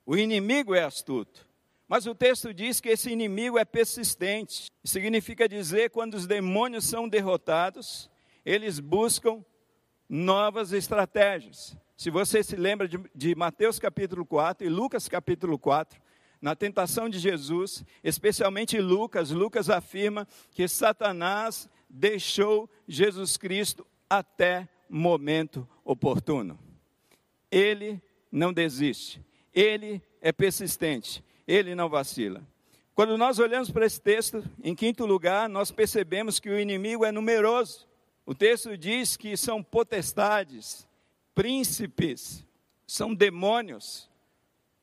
[0.04, 1.48] o inimigo é astuto.
[1.88, 4.70] Mas o texto diz que esse inimigo é persistente.
[4.84, 8.08] Significa dizer quando os demônios são derrotados,
[8.44, 9.44] eles buscam
[10.08, 11.76] novas estratégias.
[11.96, 16.00] Se você se lembra de, de Mateus capítulo 4 e Lucas capítulo 4,
[16.46, 25.68] na tentação de Jesus, especialmente Lucas, Lucas afirma que Satanás deixou Jesus Cristo até momento
[25.84, 26.56] oportuno.
[27.50, 29.20] Ele não desiste,
[29.52, 32.46] ele é persistente, ele não vacila.
[32.94, 37.10] Quando nós olhamos para esse texto, em quinto lugar, nós percebemos que o inimigo é
[37.10, 37.88] numeroso.
[38.24, 40.86] O texto diz que são potestades,
[41.34, 42.46] príncipes,
[42.86, 44.08] são demônios,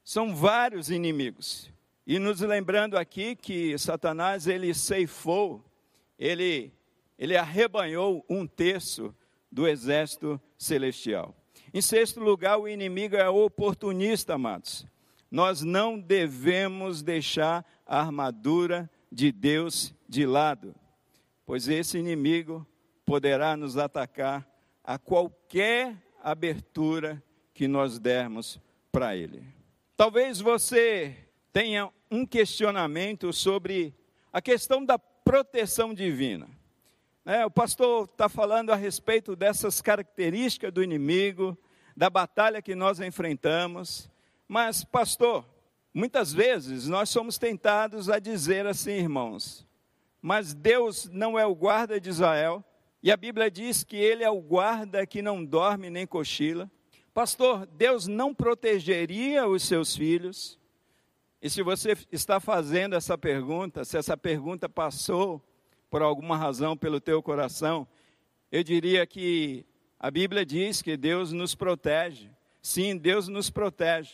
[0.03, 1.71] são vários inimigos.
[2.05, 5.63] E nos lembrando aqui que Satanás ele ceifou,
[6.19, 6.73] ele
[7.17, 9.15] ele arrebanhou um terço
[9.51, 11.35] do exército celestial.
[11.73, 14.85] Em sexto lugar, o inimigo é oportunista, amados.
[15.29, 20.75] Nós não devemos deixar a armadura de Deus de lado,
[21.45, 22.65] pois esse inimigo
[23.05, 24.47] poderá nos atacar
[24.83, 28.59] a qualquer abertura que nós dermos
[28.91, 29.52] para ele.
[30.03, 31.15] Talvez você
[31.53, 33.95] tenha um questionamento sobre
[34.33, 36.49] a questão da proteção divina.
[37.25, 41.57] É, o pastor está falando a respeito dessas características do inimigo,
[41.95, 44.11] da batalha que nós enfrentamos.
[44.45, 45.45] Mas, pastor,
[45.93, 49.65] muitas vezes nós somos tentados a dizer assim, irmãos,
[50.21, 52.61] mas Deus não é o guarda de Israel,
[53.01, 56.69] e a Bíblia diz que ele é o guarda que não dorme nem cochila.
[57.13, 60.57] Pastor, Deus não protegeria os seus filhos?
[61.39, 65.39] E se você está fazendo essa pergunta, se essa pergunta passou
[65.91, 67.87] por alguma razão pelo teu coração,
[68.51, 69.63] eu diria que
[69.99, 72.31] a Bíblia diz que Deus nos protege.
[72.63, 74.13] Sim, Deus nos protege.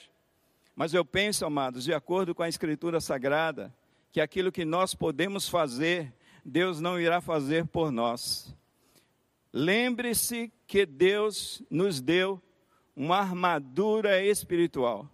[0.76, 3.74] Mas eu penso, amados, de acordo com a Escritura Sagrada,
[4.12, 8.54] que aquilo que nós podemos fazer, Deus não irá fazer por nós.
[9.54, 12.42] Lembre-se que Deus nos deu
[12.96, 15.10] uma armadura espiritual.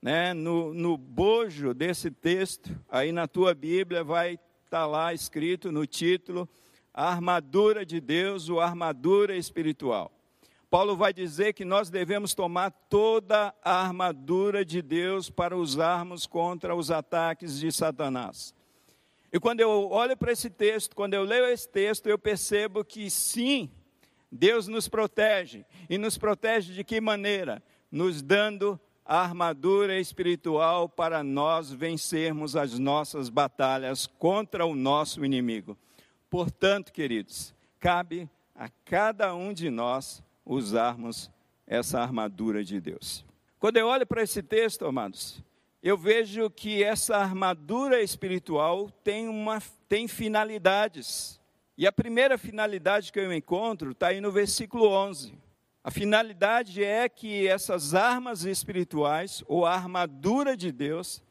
[0.00, 0.32] Né?
[0.32, 5.86] No, no bojo desse texto, aí na tua Bíblia vai estar tá lá escrito no
[5.86, 6.48] título,
[6.92, 10.12] a armadura de Deus, ou armadura espiritual.
[10.70, 16.76] Paulo vai dizer que nós devemos tomar toda a armadura de Deus para usarmos contra
[16.76, 18.54] os ataques de Satanás.
[19.32, 23.10] E quando eu olho para esse texto, quando eu leio esse texto, eu percebo que
[23.10, 23.68] sim,
[24.30, 25.64] Deus nos protege.
[25.88, 27.62] E nos protege de que maneira?
[27.90, 35.76] Nos dando a armadura espiritual para nós vencermos as nossas batalhas contra o nosso inimigo.
[36.28, 41.28] Portanto, queridos, cabe a cada um de nós usarmos
[41.66, 43.24] essa armadura de Deus.
[43.58, 45.42] Quando eu olho para esse texto, amados,
[45.82, 51.39] eu vejo que essa armadura espiritual tem, uma, tem finalidades.
[51.80, 55.32] E a primeira finalidade que eu encontro está aí no versículo 11.
[55.82, 61.22] A finalidade é que essas armas espirituais, ou a armadura de Deus,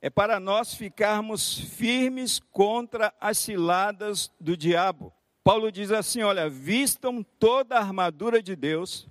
[0.00, 5.12] é para nós ficarmos firmes contra as ciladas do diabo.
[5.42, 9.08] Paulo diz assim: olha, vistam toda a armadura de Deus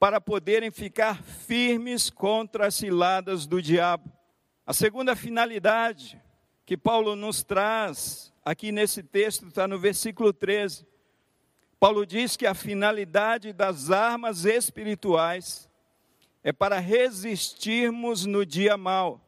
[0.00, 4.10] para poderem ficar firmes contra as ciladas do diabo.
[4.66, 6.20] A segunda finalidade
[6.66, 10.86] que Paulo nos traz aqui nesse texto está no versículo 13.
[11.78, 15.68] Paulo diz que a finalidade das armas espirituais
[16.42, 19.20] é para resistirmos no dia mal.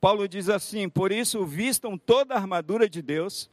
[0.00, 3.48] Paulo diz assim: por isso, vistam toda a armadura de Deus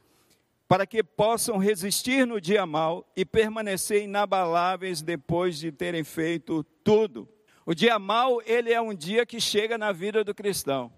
[0.66, 7.28] para que possam resistir no dia mal e permanecer inabaláveis depois de terem feito tudo.
[7.64, 10.92] O dia mal, ele é um dia que chega na vida do cristão.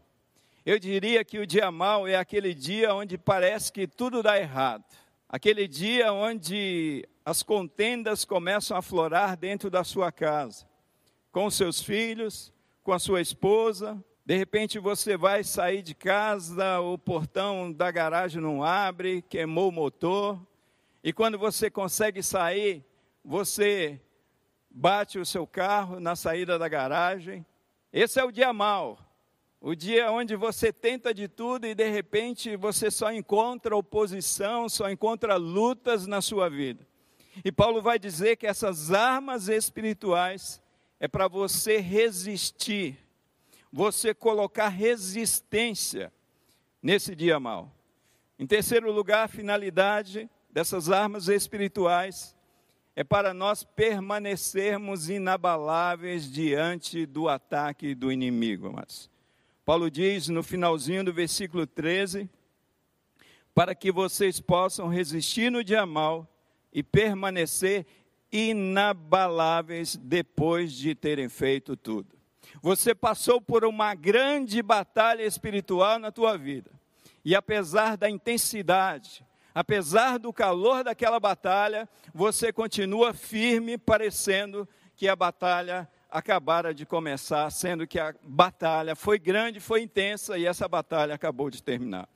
[0.68, 4.85] Eu diria que o dia mal é aquele dia onde parece que tudo dá errado.
[5.26, 10.66] Aquele dia onde as contendas começam a florar dentro da sua casa,
[11.33, 12.52] com seus filhos,
[12.83, 18.42] com a sua esposa, de repente você vai sair de casa, o portão da garagem
[18.42, 20.38] não abre, queimou o motor,
[21.02, 22.85] e quando você consegue sair,
[23.24, 23.98] você
[24.70, 27.46] bate o seu carro na saída da garagem.
[27.90, 29.08] Esse é o dia mau.
[29.61, 34.90] O dia onde você tenta de tudo e de repente você só encontra oposição, só
[34.90, 36.87] encontra lutas na sua vida.
[37.44, 40.62] E Paulo vai dizer que essas armas espirituais
[41.01, 42.99] é para você resistir
[43.73, 46.12] você colocar resistência
[46.83, 47.73] nesse dia mal.
[48.38, 52.35] Em terceiro lugar, a finalidade dessas armas espirituais
[52.94, 58.73] é para nós permanecermos inabaláveis diante do ataque do inimigo.
[58.73, 59.11] Mas
[59.68, 62.26] Paulo diz no finalzinho do versículo 13:
[63.54, 66.26] para que vocês possam resistir no dia mal
[66.72, 67.85] e permanecer
[68.33, 72.16] inabaláveis depois de terem feito tudo.
[72.62, 76.70] Você passou por uma grande batalha espiritual na tua vida.
[77.22, 79.22] E apesar da intensidade,
[79.54, 87.51] apesar do calor daquela batalha, você continua firme, parecendo que a batalha acabara de começar,
[87.51, 92.09] sendo que a batalha foi grande, foi intensa e essa batalha acabou de terminar.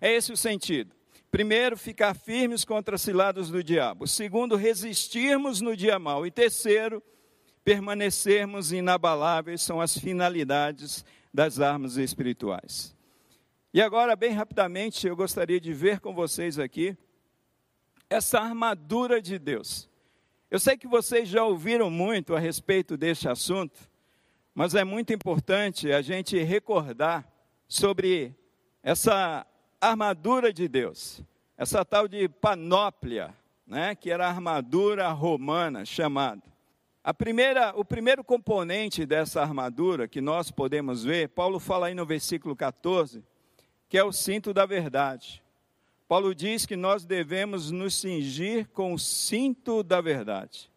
[0.00, 0.94] É esse o sentido.
[1.30, 4.06] Primeiro, ficar firmes contra as ciladas do diabo.
[4.06, 6.26] Segundo, resistirmos no dia mal.
[6.26, 7.02] E terceiro,
[7.64, 12.96] permanecermos inabaláveis são as finalidades das armas espirituais.
[13.72, 16.96] E agora, bem rapidamente, eu gostaria de ver com vocês aqui
[18.08, 19.87] essa armadura de Deus.
[20.50, 23.78] Eu sei que vocês já ouviram muito a respeito deste assunto,
[24.54, 27.30] mas é muito importante a gente recordar
[27.68, 28.34] sobre
[28.82, 29.46] essa
[29.78, 31.22] armadura de Deus,
[31.54, 33.34] essa tal de panóplia,
[33.66, 36.42] né, que era a armadura romana chamada.
[37.04, 42.06] A primeira, o primeiro componente dessa armadura que nós podemos ver, Paulo fala aí no
[42.06, 43.22] versículo 14,
[43.86, 45.42] que é o cinto da verdade.
[46.08, 50.70] Paulo diz que nós devemos nos cingir com o cinto da verdade.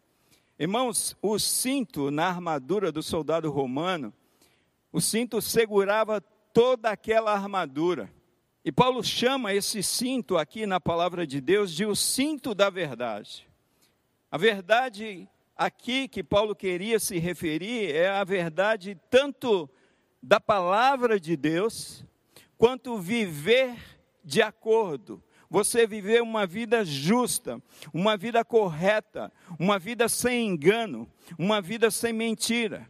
[0.58, 4.12] Irmãos, o cinto na armadura do soldado romano,
[4.92, 8.12] o cinto segurava toda aquela armadura.
[8.62, 13.48] E Paulo chama esse cinto aqui na palavra de Deus de o cinto da verdade.
[14.30, 19.68] A verdade aqui que Paulo queria se referir é a verdade tanto
[20.22, 22.04] da palavra de Deus,
[22.58, 25.22] quanto viver de acordo.
[25.50, 27.60] Você viver uma vida justa,
[27.92, 31.06] uma vida correta, uma vida sem engano,
[31.38, 32.88] uma vida sem mentira.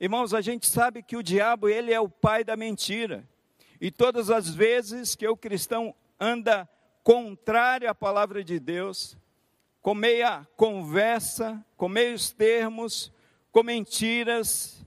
[0.00, 3.28] Irmãos, a gente sabe que o diabo, ele é o pai da mentira.
[3.80, 6.68] E todas as vezes que o cristão anda
[7.02, 9.16] contrário à palavra de Deus,
[9.80, 13.12] com meia conversa, com meios termos,
[13.52, 14.84] com mentiras.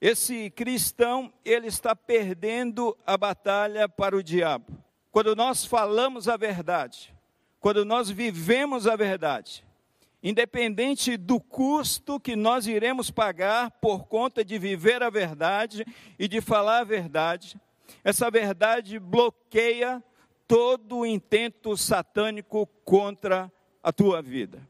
[0.00, 4.77] Esse cristão, ele está perdendo a batalha para o diabo.
[5.10, 7.14] Quando nós falamos a verdade,
[7.60, 9.64] quando nós vivemos a verdade,
[10.22, 15.84] independente do custo que nós iremos pagar por conta de viver a verdade
[16.18, 17.60] e de falar a verdade,
[18.04, 20.02] essa verdade bloqueia
[20.46, 23.50] todo o intento satânico contra
[23.82, 24.66] a tua vida.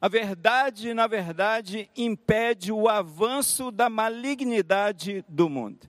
[0.00, 5.88] A verdade, na verdade, impede o avanço da malignidade do mundo.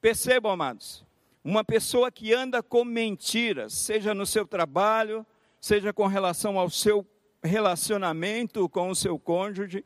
[0.00, 1.04] Percebam, amados,
[1.44, 5.26] uma pessoa que anda com mentiras, seja no seu trabalho,
[5.60, 7.06] seja com relação ao seu
[7.42, 9.84] relacionamento com o seu cônjuge,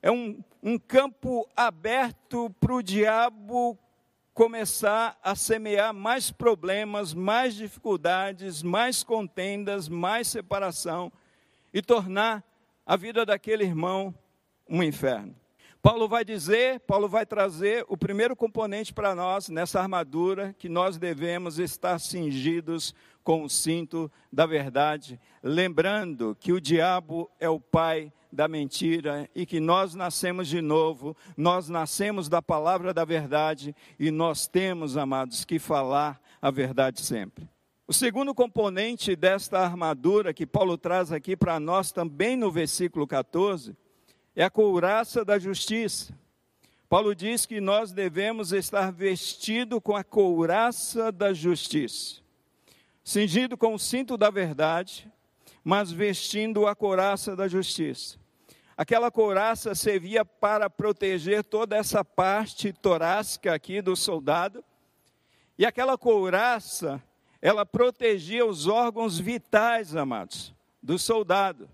[0.00, 3.76] é um, um campo aberto para o diabo
[4.32, 11.10] começar a semear mais problemas, mais dificuldades, mais contendas, mais separação
[11.72, 12.44] e tornar
[12.84, 14.14] a vida daquele irmão
[14.68, 15.34] um inferno.
[15.86, 20.98] Paulo vai dizer, Paulo vai trazer o primeiro componente para nós nessa armadura que nós
[20.98, 28.12] devemos estar cingidos com o cinto da verdade, lembrando que o diabo é o pai
[28.32, 34.10] da mentira e que nós nascemos de novo, nós nascemos da palavra da verdade e
[34.10, 37.48] nós temos, amados, que falar a verdade sempre.
[37.86, 43.76] O segundo componente desta armadura que Paulo traz aqui para nós também no versículo 14
[44.36, 46.12] é a couraça da justiça.
[46.90, 52.20] Paulo diz que nós devemos estar vestido com a couraça da justiça,
[53.02, 55.10] cingido com o cinto da verdade,
[55.64, 58.18] mas vestindo a couraça da justiça.
[58.76, 64.62] Aquela couraça servia para proteger toda essa parte torácica aqui do soldado,
[65.58, 67.02] e aquela couraça,
[67.40, 71.68] ela protegia os órgãos vitais, amados, do soldado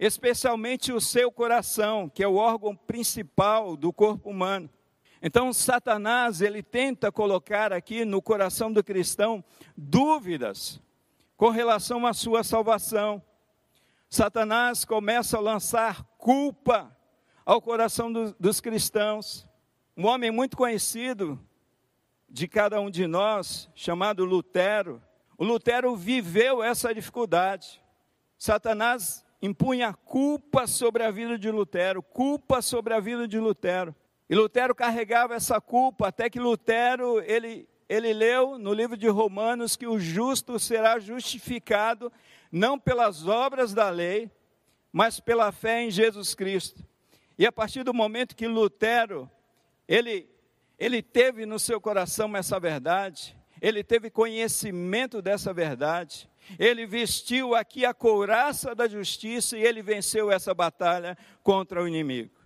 [0.00, 4.70] especialmente o seu coração, que é o órgão principal do corpo humano.
[5.22, 9.44] Então, Satanás, ele tenta colocar aqui no coração do cristão
[9.76, 10.80] dúvidas
[11.36, 13.22] com relação à sua salvação.
[14.08, 16.96] Satanás começa a lançar culpa
[17.44, 19.46] ao coração do, dos cristãos.
[19.94, 21.38] Um homem muito conhecido
[22.26, 25.02] de cada um de nós, chamado Lutero,
[25.36, 27.82] o Lutero viveu essa dificuldade.
[28.36, 33.94] Satanás impunha culpa sobre a vida de Lutero, culpa sobre a vida de Lutero.
[34.28, 39.74] E Lutero carregava essa culpa até que Lutero, ele, ele leu no livro de Romanos
[39.74, 42.12] que o justo será justificado
[42.52, 44.30] não pelas obras da lei,
[44.92, 46.84] mas pela fé em Jesus Cristo.
[47.36, 49.28] E a partir do momento que Lutero,
[49.88, 50.28] ele,
[50.78, 57.84] ele teve no seu coração essa verdade, ele teve conhecimento dessa verdade, ele vestiu aqui
[57.84, 62.40] a couraça da justiça e ele venceu essa batalha contra o inimigo.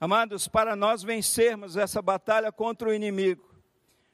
[0.00, 3.48] Amados, para nós vencermos essa batalha contra o inimigo,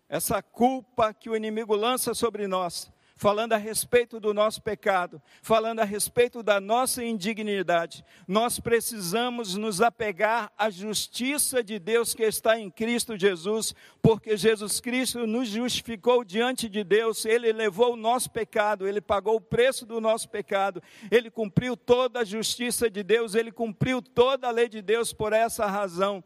[0.08, 5.80] essa culpa que o inimigo lança sobre nós, falando a respeito do nosso pecado, falando
[5.80, 8.04] a respeito da nossa indignidade.
[8.26, 14.80] Nós precisamos nos apegar à justiça de Deus que está em Cristo Jesus, porque Jesus
[14.80, 19.86] Cristo nos justificou diante de Deus, ele levou o nosso pecado, ele pagou o preço
[19.86, 24.68] do nosso pecado, ele cumpriu toda a justiça de Deus, ele cumpriu toda a lei
[24.68, 26.24] de Deus por essa razão.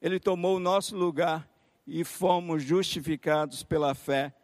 [0.00, 1.48] Ele tomou o nosso lugar
[1.86, 4.34] e fomos justificados pela fé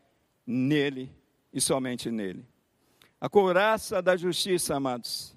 [0.47, 1.22] nele
[1.53, 2.47] e somente nele.
[3.21, 5.37] A couraça da justiça, amados.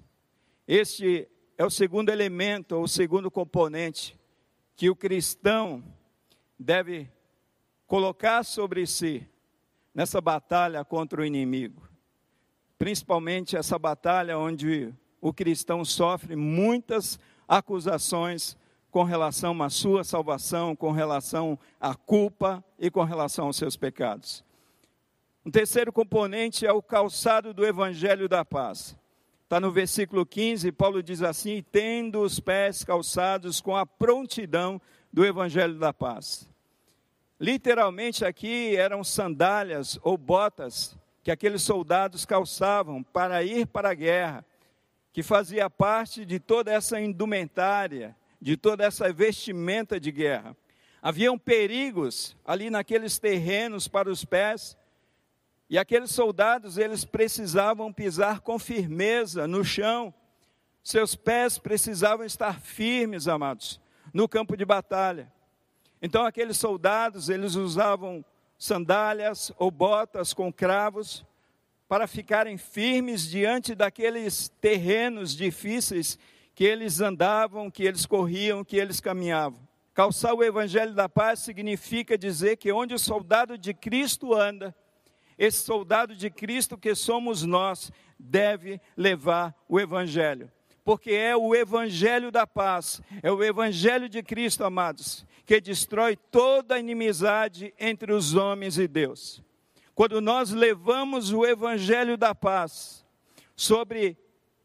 [0.66, 4.18] Este é o segundo elemento, ou o segundo componente
[4.74, 5.82] que o cristão
[6.58, 7.10] deve
[7.86, 9.26] colocar sobre si
[9.94, 11.88] nessa batalha contra o inimigo.
[12.78, 18.56] Principalmente essa batalha onde o cristão sofre muitas acusações
[18.90, 24.44] com relação à sua salvação, com relação à culpa e com relação aos seus pecados.
[25.46, 28.96] Um terceiro componente é o calçado do evangelho da paz.
[29.44, 34.82] Está no versículo 15, Paulo diz assim: tendo os pés calçados com a prontidão
[35.12, 36.50] do evangelho da paz.
[37.38, 44.44] Literalmente aqui eram sandálias ou botas que aqueles soldados calçavam para ir para a guerra,
[45.12, 50.56] que fazia parte de toda essa indumentária, de toda essa vestimenta de guerra.
[51.00, 54.76] Haviam perigos ali naqueles terrenos para os pés,
[55.68, 60.14] e aqueles soldados, eles precisavam pisar com firmeza no chão.
[60.82, 63.80] Seus pés precisavam estar firmes, amados,
[64.12, 65.32] no campo de batalha.
[66.00, 68.24] Então aqueles soldados, eles usavam
[68.56, 71.24] sandálias ou botas com cravos
[71.88, 76.18] para ficarem firmes diante daqueles terrenos difíceis
[76.54, 79.60] que eles andavam, que eles corriam, que eles caminhavam.
[79.92, 84.74] Calçar o evangelho da paz significa dizer que onde o soldado de Cristo anda,
[85.38, 90.50] esse soldado de Cristo que somos nós deve levar o Evangelho,
[90.84, 96.78] porque é o Evangelho da paz, é o Evangelho de Cristo, amados, que destrói toda
[96.78, 99.42] inimizade entre os homens e Deus.
[99.94, 103.04] Quando nós levamos o Evangelho da paz
[103.54, 104.16] sobre,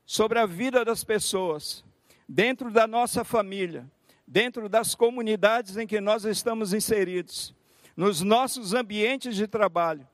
[0.05, 1.85] sobre a vida das pessoas,
[2.27, 3.89] dentro da nossa família,
[4.25, 7.53] dentro das comunidades em que nós estamos inseridos,
[7.95, 10.07] nos nossos ambientes de trabalho,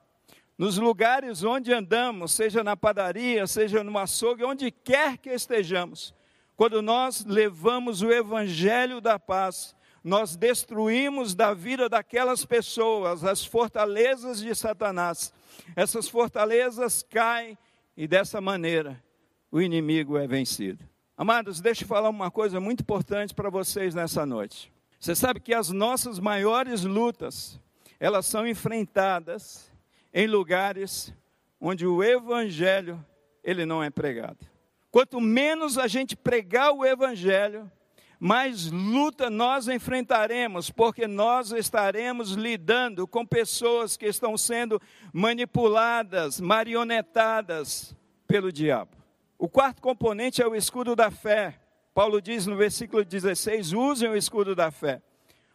[0.58, 6.14] nos lugares onde andamos, seja na padaria, seja no açougue, onde quer que estejamos,
[6.56, 14.40] quando nós levamos o evangelho da paz, nós destruímos da vida daquelas pessoas as fortalezas
[14.40, 15.32] de Satanás.
[15.76, 17.58] Essas fortalezas caem
[17.96, 19.04] e dessa maneira
[19.52, 20.84] o inimigo é vencido.
[21.16, 24.72] Amados, deixa eu falar uma coisa muito importante para vocês nessa noite.
[25.00, 27.60] Você sabe que as nossas maiores lutas,
[28.00, 29.72] elas são enfrentadas
[30.14, 31.14] em lugares
[31.60, 33.04] onde o evangelho
[33.44, 34.46] ele não é pregado.
[34.92, 37.72] Quanto menos a gente pregar o evangelho,
[38.20, 44.82] mais luta nós enfrentaremos, porque nós estaremos lidando com pessoas que estão sendo
[45.14, 47.96] manipuladas, marionetadas
[48.28, 48.98] pelo diabo.
[49.38, 51.60] O quarto componente é o escudo da fé.
[51.94, 55.02] Paulo diz no versículo 16: usem o escudo da fé.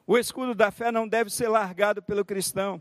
[0.07, 2.81] O escudo da fé não deve ser largado pelo cristão.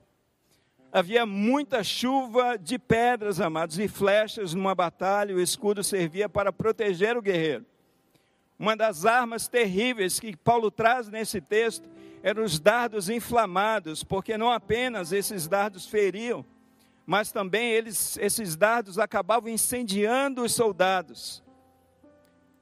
[0.92, 5.36] Havia muita chuva de pedras, amados, e flechas numa batalha.
[5.36, 7.66] O escudo servia para proteger o guerreiro.
[8.60, 11.90] Uma das armas terríveis que Paulo traz nesse texto
[12.22, 16.46] eram os dardos inflamados, porque não apenas esses dardos feriam,
[17.06, 21.44] mas também eles, esses dardos acabavam incendiando os soldados.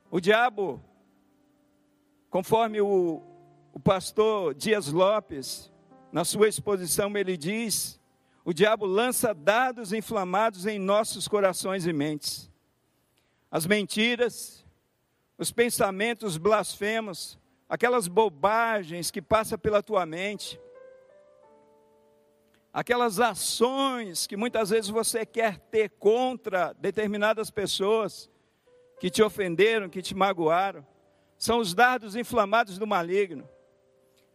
[0.10, 0.82] O diabo
[2.30, 3.24] Conforme o,
[3.74, 5.72] o pastor Dias Lopes,
[6.12, 7.99] na sua exposição, ele diz:
[8.50, 12.50] o diabo lança dados inflamados em nossos corações e mentes.
[13.52, 14.66] As mentiras,
[15.38, 17.38] os pensamentos blasfemos,
[17.70, 20.60] aquelas bobagens que passam pela tua mente,
[22.74, 28.32] aquelas ações que muitas vezes você quer ter contra determinadas pessoas
[29.00, 30.84] que te ofenderam, que te magoaram
[31.38, 33.48] são os dardos inflamados do maligno.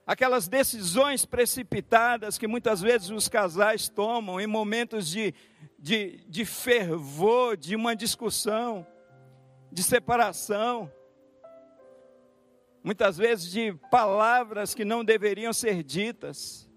[0.06, 5.34] Aquelas decisões precipitadas que muitas vezes os casais tomam em momentos de,
[5.78, 8.86] de, de fervor, de uma discussão,
[9.72, 10.92] de separação.
[12.82, 16.68] Muitas vezes de palavras que não deveriam ser ditas.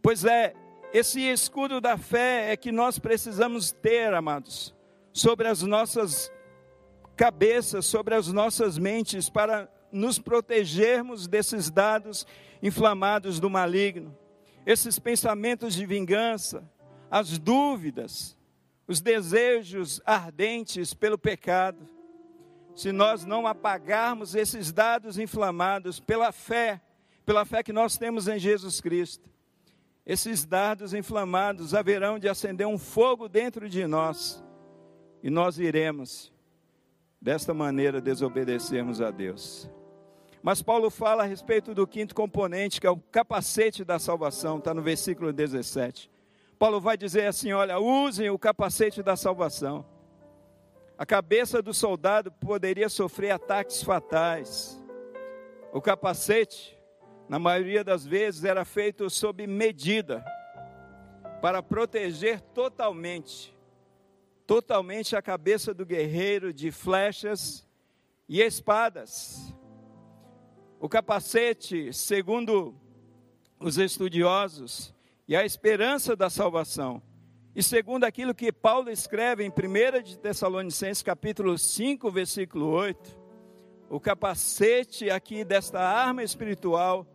[0.00, 0.54] Pois é,
[0.92, 4.74] esse escudo da fé é que nós precisamos ter, amados,
[5.12, 6.32] sobre as nossas
[7.16, 12.26] cabeça, sobre as nossas mentes, para nos protegermos desses dados
[12.62, 14.16] inflamados do maligno,
[14.66, 16.68] esses pensamentos de vingança,
[17.10, 18.36] as dúvidas,
[18.86, 21.88] os desejos ardentes pelo pecado.
[22.74, 26.80] Se nós não apagarmos esses dados inflamados pela fé,
[27.24, 29.28] pela fé que nós temos em Jesus Cristo,
[30.06, 34.42] esses dados inflamados haverão de acender um fogo dentro de nós
[35.22, 36.32] e nós iremos
[37.20, 39.70] desta maneira desobedecermos a Deus.
[40.42, 44.72] Mas Paulo fala a respeito do quinto componente, que é o capacete da salvação, está
[44.72, 46.10] no versículo 17.
[46.58, 49.84] Paulo vai dizer assim: olha, usem o capacete da salvação.
[50.96, 54.82] A cabeça do soldado poderia sofrer ataques fatais.
[55.72, 56.78] O capacete,
[57.28, 60.24] na maioria das vezes, era feito sob medida,
[61.40, 63.54] para proteger totalmente
[64.50, 67.64] totalmente a cabeça do guerreiro de flechas
[68.28, 69.54] e espadas.
[70.82, 72.74] O capacete, segundo
[73.60, 74.94] os estudiosos,
[75.28, 77.02] e a esperança da salvação.
[77.54, 83.14] E segundo aquilo que Paulo escreve em 1 de Tessalonicenses capítulo 5, versículo 8,
[83.90, 87.06] o capacete aqui desta arma espiritual,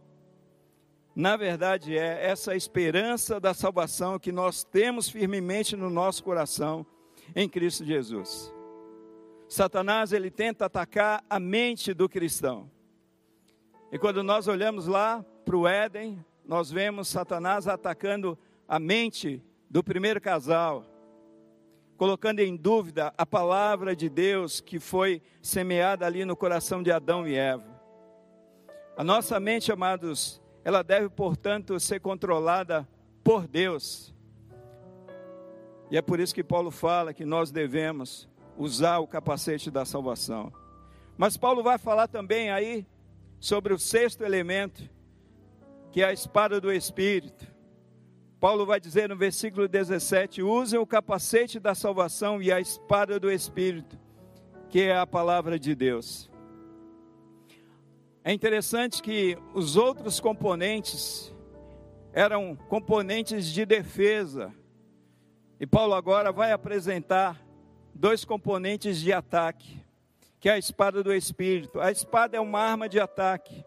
[1.16, 6.86] na verdade é essa esperança da salvação que nós temos firmemente no nosso coração
[7.36, 8.53] em Cristo Jesus.
[9.49, 12.74] Satanás ele tenta atacar a mente do cristão.
[13.96, 18.38] E quando nós olhamos lá para o Éden, nós vemos Satanás atacando
[18.68, 20.84] a mente do primeiro casal,
[21.96, 27.26] colocando em dúvida a palavra de Deus que foi semeada ali no coração de Adão
[27.26, 27.64] e Eva.
[28.98, 32.86] A nossa mente, amados, ela deve, portanto, ser controlada
[33.24, 34.14] por Deus.
[35.89, 38.28] E é por isso que Paulo fala que nós devemos
[38.58, 40.52] usar o capacete da salvação.
[41.18, 42.86] Mas Paulo vai falar também aí
[43.46, 44.89] sobre o sexto elemento,
[45.91, 47.46] que é a espada do Espírito.
[48.39, 53.32] Paulo vai dizer no versículo 17: usem o capacete da salvação e a espada do
[53.32, 54.00] Espírito,
[54.68, 56.28] que é a palavra de Deus.
[58.24, 61.32] É interessante que os outros componentes
[62.14, 64.52] eram componentes de defesa,
[65.60, 67.39] e Paulo agora vai apresentar
[67.93, 69.85] dois componentes de ataque,
[70.46, 71.82] que é a espada do Espírito.
[71.82, 73.66] A espada é uma arma de ataque.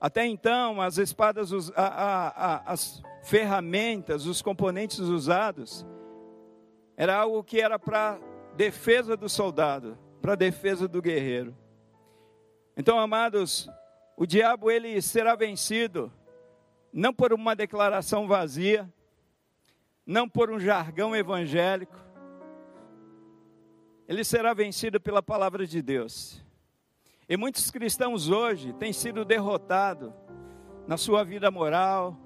[0.00, 5.86] Até então, as espadas, a, a, a, as ferramentas, os componentes usados,
[6.96, 8.18] era algo que era para
[8.56, 11.56] defesa do soldado, para defesa do guerreiro.
[12.76, 13.70] Então, amados,
[14.16, 16.12] o diabo ele será vencido
[16.92, 18.92] não por uma declaração vazia,
[20.04, 22.03] não por um jargão evangélico,
[24.06, 26.42] ele será vencido pela palavra de Deus.
[27.28, 30.12] E muitos cristãos hoje têm sido derrotados
[30.86, 32.18] na sua vida moral,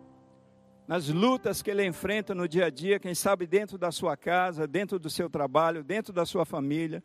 [0.89, 4.67] nas lutas que ele enfrenta no dia a dia, quem sabe dentro da sua casa,
[4.67, 7.05] dentro do seu trabalho, dentro da sua família.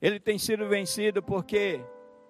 [0.00, 1.80] Ele tem sido vencido porque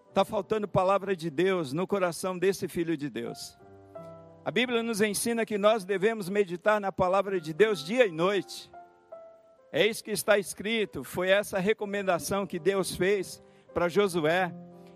[0.08, 3.58] está faltando palavra de Deus no coração desse filho de Deus.
[4.44, 8.70] A Bíblia nos ensina que nós devemos meditar na palavra de Deus dia e noite.
[9.76, 13.42] É isso que está escrito, foi essa recomendação que Deus fez
[13.74, 14.54] para Josué.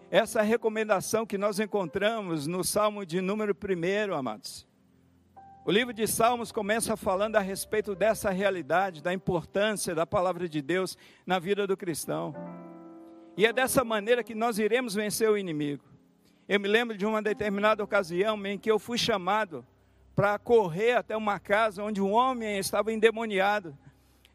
[0.09, 4.65] Essa recomendação que nós encontramos no Salmo de número 1, amados.
[5.67, 10.63] O livro de Salmos começa falando a respeito dessa realidade, da importância da palavra de
[10.63, 12.33] Deus na vida do cristão.
[13.37, 15.83] E é dessa maneira que nós iremos vencer o inimigo.
[16.49, 19.67] Eu me lembro de uma determinada ocasião em que eu fui chamado
[20.15, 23.77] para correr até uma casa onde um homem estava endemoniado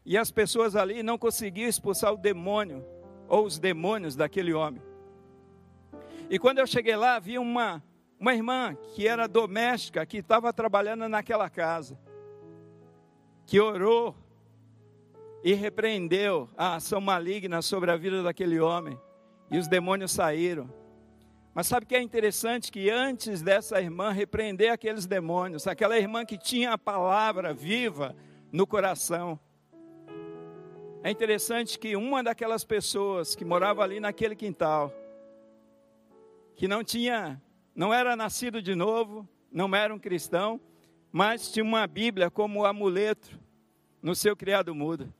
[0.04, 2.84] e as pessoas ali não conseguiam expulsar o demônio
[3.28, 4.82] ou os demônios daquele homem.
[6.28, 7.82] E quando eu cheguei lá, havia uma,
[8.18, 11.98] uma irmã que era doméstica, que estava trabalhando naquela casa,
[13.46, 14.14] que orou
[15.42, 18.98] e repreendeu a ação maligna sobre a vida daquele homem,
[19.50, 20.72] e os demônios saíram.
[21.54, 22.72] Mas sabe o que é interessante?
[22.72, 28.16] Que antes dessa irmã repreender aqueles demônios, aquela irmã que tinha a palavra viva
[28.50, 29.38] no coração,
[31.04, 34.90] é interessante que uma daquelas pessoas que morava ali naquele quintal,
[36.56, 37.38] que não tinha,
[37.74, 40.58] não era nascido de novo, não era um cristão,
[41.12, 43.38] mas tinha uma Bíblia como amuleto
[44.00, 45.12] no seu criado mudo.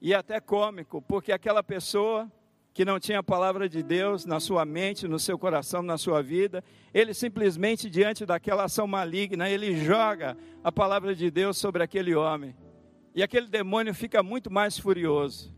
[0.00, 2.30] E até cômico, porque aquela pessoa
[2.72, 6.22] que não tinha a palavra de Deus na sua mente, no seu coração, na sua
[6.22, 6.62] vida,
[6.94, 12.54] ele simplesmente diante daquela ação maligna, ele joga a palavra de Deus sobre aquele homem
[13.14, 15.54] e aquele demônio fica muito mais furioso.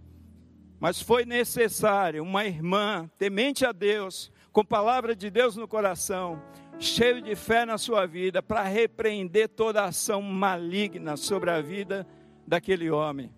[0.80, 6.42] Mas foi necessário uma irmã temente a Deus, com palavra de Deus no coração,
[6.78, 12.06] cheio de fé na sua vida, para repreender toda ação maligna sobre a vida
[12.46, 13.32] daquele homem.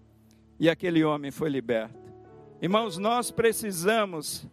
[0.58, 1.94] E aquele homem foi liberto.
[2.60, 4.48] Irmãos, nós precisamos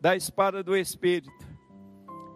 [0.00, 1.46] da espada do Espírito.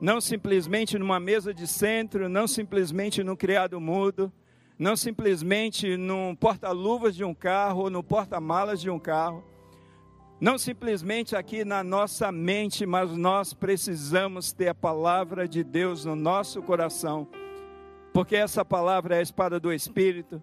[0.00, 4.32] Não simplesmente numa mesa de centro, não simplesmente no criado mudo,
[4.78, 9.42] não simplesmente no porta-luvas de um carro ou no porta-malas de um carro,
[10.38, 16.14] não simplesmente aqui na nossa mente, mas nós precisamos ter a palavra de Deus no
[16.14, 17.26] nosso coração,
[18.12, 20.42] porque essa palavra é a espada do Espírito,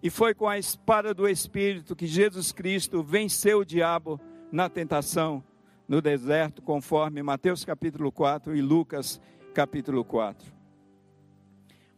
[0.00, 4.20] e foi com a espada do Espírito que Jesus Cristo venceu o diabo
[4.50, 5.42] na tentação
[5.88, 9.20] no deserto, conforme Mateus capítulo 4 e Lucas
[9.52, 10.61] capítulo 4.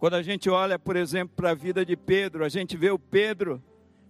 [0.04, 2.98] Quando a gente olha, por exemplo, para a vida de Pedro, a gente vê o
[2.98, 3.64] Pedro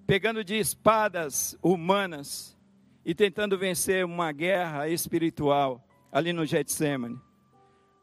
[0.05, 2.59] pegando de espadas humanas
[3.05, 7.17] e tentando vencer uma guerra espiritual ali no Getsemane.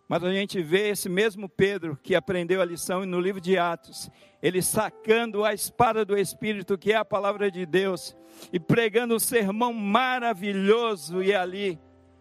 [0.08, 4.10] Mas a gente vê esse mesmo Pedro que aprendeu a lição no livro de Atos,
[4.42, 8.16] ele sacando a espada do Espírito, que é a palavra de Deus,
[8.54, 11.78] e pregando um sermão maravilhoso, e ali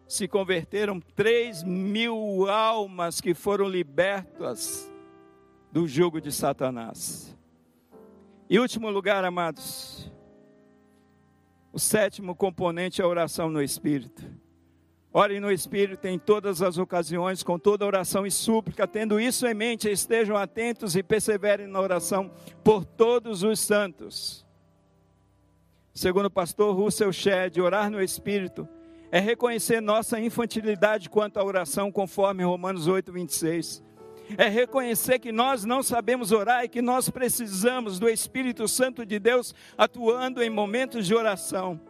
[0.09, 4.90] se converteram três mil almas que foram libertas
[5.73, 7.37] do jugo de Satanás.
[8.49, 10.11] E último lugar, amados,
[11.73, 14.25] o sétimo componente é a oração no Espírito.
[15.13, 19.55] Orem no Espírito em todas as ocasiões, com toda oração e súplica, tendo isso em
[19.55, 22.31] mente, estejam atentos e perseverem na oração
[22.63, 24.47] por todos os santos.
[25.93, 28.69] Segundo o pastor Russell Shedd, orar no Espírito
[29.13, 33.90] é reconhecer nossa infantilidade quanto à oração, conforme Romanos 8, 26
[34.37, 39.19] é reconhecer que nós não sabemos orar e que nós precisamos do Espírito Santo de
[39.19, 41.81] Deus atuando em momentos de oração.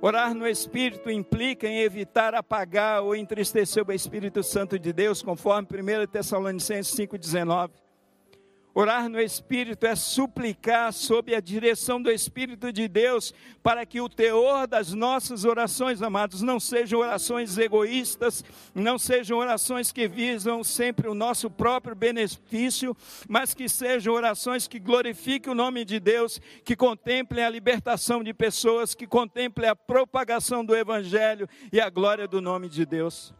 [0.00, 5.68] Orar no Espírito implica em evitar apagar ou entristecer o Espírito Santo de Deus, conforme
[5.68, 7.70] 1 Tessalonicenses 5,19.
[8.74, 14.08] Orar no Espírito é suplicar sob a direção do Espírito de Deus, para que o
[14.08, 18.42] teor das nossas orações, amados, não sejam orações egoístas,
[18.74, 22.96] não sejam orações que visam sempre o nosso próprio benefício,
[23.28, 28.32] mas que sejam orações que glorifiquem o nome de Deus, que contemplem a libertação de
[28.32, 33.34] pessoas, que contemplem a propagação do Evangelho e a glória do nome de Deus.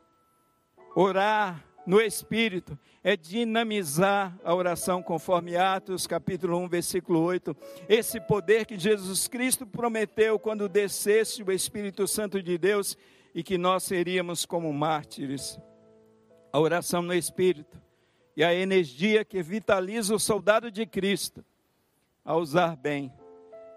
[0.95, 7.57] Orar no Espírito é dinamizar a oração conforme Atos capítulo 1, versículo 8.
[7.89, 12.97] Esse poder que Jesus Cristo prometeu quando descesse o Espírito Santo de Deus
[13.35, 15.59] e que nós seríamos como mártires.
[16.53, 17.81] A oração no Espírito
[18.37, 21.45] e a energia que vitaliza o soldado de Cristo
[22.25, 23.13] a usar bem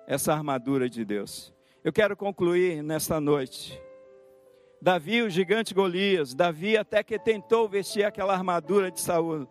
[0.08, 1.54] essa armadura de Deus.
[1.84, 3.85] Eu quero concluir nesta noite.
[4.82, 9.48] Davi, o gigante Golias, Davi até que tentou vestir aquela armadura de Saul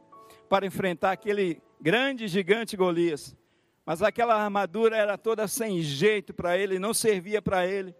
[0.48, 3.36] para enfrentar aquele grande gigante Golias.
[3.84, 7.94] Mas aquela armadura era toda sem jeito para ele, não servia para ele.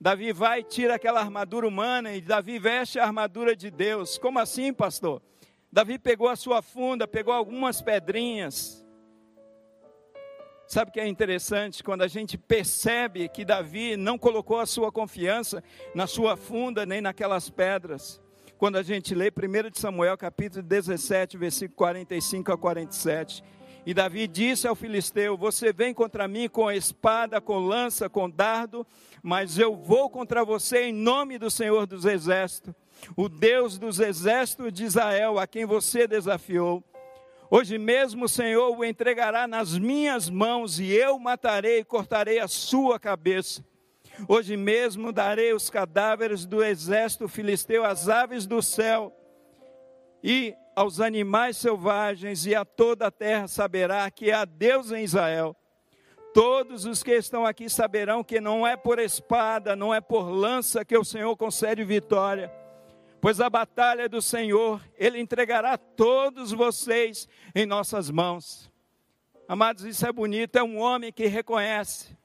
[0.00, 4.16] Davi vai e tira aquela armadura humana e Davi veste a armadura de Deus.
[4.16, 5.20] Como assim, pastor?
[5.72, 8.86] Davi pegou a sua funda, pegou algumas pedrinhas.
[10.68, 11.82] Sabe o que é interessante?
[11.82, 15.64] Quando a gente percebe que Davi não colocou a sua confiança
[15.94, 18.20] na sua funda nem naquelas pedras.
[18.58, 19.32] Quando a gente lê 1
[19.72, 23.42] Samuel capítulo 17, versículo 45 a 47
[23.88, 28.86] e Davi disse ao filisteu: Você vem contra mim com espada, com lança, com dardo,
[29.22, 32.74] mas eu vou contra você em nome do Senhor dos Exércitos,
[33.16, 36.84] o Deus dos exércitos de Israel, a quem você desafiou.
[37.50, 42.46] Hoje mesmo o Senhor o entregará nas minhas mãos, e eu matarei e cortarei a
[42.46, 43.64] sua cabeça.
[44.28, 49.14] Hoje mesmo darei os cadáveres do exército filisteu às aves do céu,
[50.22, 55.56] e aos animais selvagens e a toda a terra saberá que há Deus em Israel.
[56.34, 60.84] Todos os que estão aqui saberão que não é por espada, não é por lança
[60.84, 62.52] que o Senhor concede vitória,
[63.20, 68.70] pois a batalha é do Senhor, Ele entregará todos vocês em nossas mãos.
[69.48, 72.16] Amados, isso é bonito, é um homem que reconhece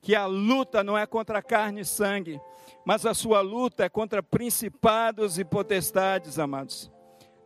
[0.00, 2.40] que a luta não é contra carne e sangue,
[2.84, 6.90] mas a sua luta é contra principados e potestades, amados.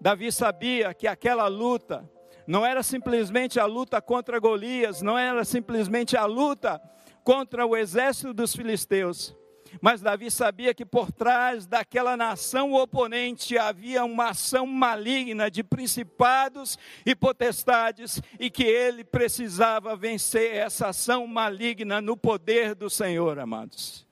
[0.01, 2.09] Davi sabia que aquela luta
[2.47, 6.81] não era simplesmente a luta contra Golias, não era simplesmente a luta
[7.25, 9.35] contra o exército dos filisteus,
[9.81, 16.79] mas Davi sabia que por trás daquela nação oponente havia uma ação maligna de principados
[17.07, 24.07] e potestades e que ele precisava vencer essa ação maligna no poder do Senhor, amados.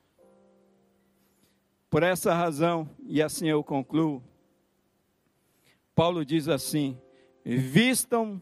[1.88, 4.22] Por essa razão, e assim eu concluo,
[5.94, 6.96] Paulo diz assim:
[7.44, 8.40] vistam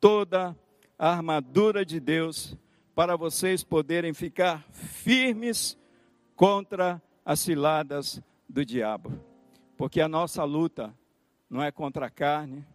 [0.00, 0.56] toda
[0.98, 2.56] a armadura de Deus
[2.94, 5.78] para vocês poderem ficar firmes
[6.40, 8.18] contra as ciladas
[8.48, 9.12] do diabo.
[9.76, 10.90] Porque a nossa luta
[11.50, 12.66] não é contra a carne,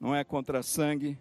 [0.00, 1.16] não é contra sangue,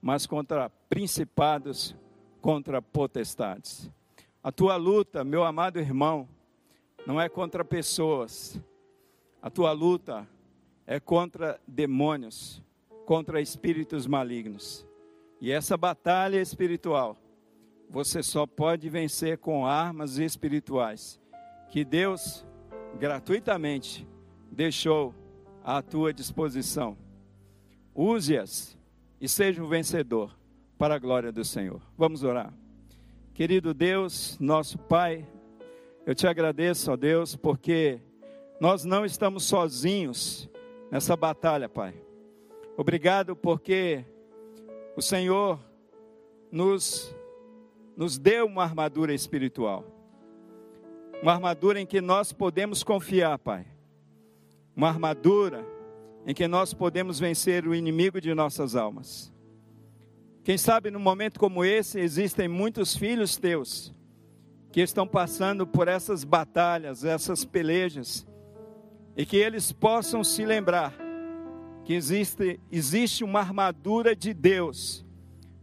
[0.00, 1.94] mas contra principados,
[2.40, 3.90] contra potestades.
[4.42, 6.26] A tua luta, meu amado irmão,
[7.06, 8.58] não é contra pessoas.
[9.42, 10.26] A tua luta
[10.86, 12.62] é contra demônios,
[13.04, 14.86] contra espíritos malignos.
[15.42, 17.18] E essa batalha espiritual,
[17.92, 21.20] você só pode vencer com armas espirituais
[21.68, 22.42] que Deus
[22.98, 24.08] gratuitamente
[24.50, 25.14] deixou
[25.62, 26.96] à tua disposição.
[27.94, 28.78] Use-as
[29.20, 30.34] e seja um vencedor
[30.78, 31.82] para a glória do Senhor.
[31.96, 32.52] Vamos orar.
[33.34, 35.28] Querido Deus, nosso Pai,
[36.06, 38.00] eu te agradeço, ó Deus, porque
[38.58, 40.48] nós não estamos sozinhos
[40.90, 41.94] nessa batalha, Pai.
[42.74, 44.04] Obrigado porque
[44.96, 45.60] o Senhor
[46.50, 47.14] nos,
[47.96, 49.84] nos deu uma armadura espiritual.
[51.22, 53.66] Uma armadura em que nós podemos confiar, Pai.
[54.74, 55.64] Uma armadura
[56.26, 59.32] em que nós podemos vencer o inimigo de nossas almas.
[60.44, 63.94] Quem sabe num momento como esse existem muitos filhos teus
[64.72, 68.26] que estão passando por essas batalhas, essas pelejas
[69.16, 70.94] e que eles possam se lembrar
[71.84, 75.04] que existe, existe uma armadura de Deus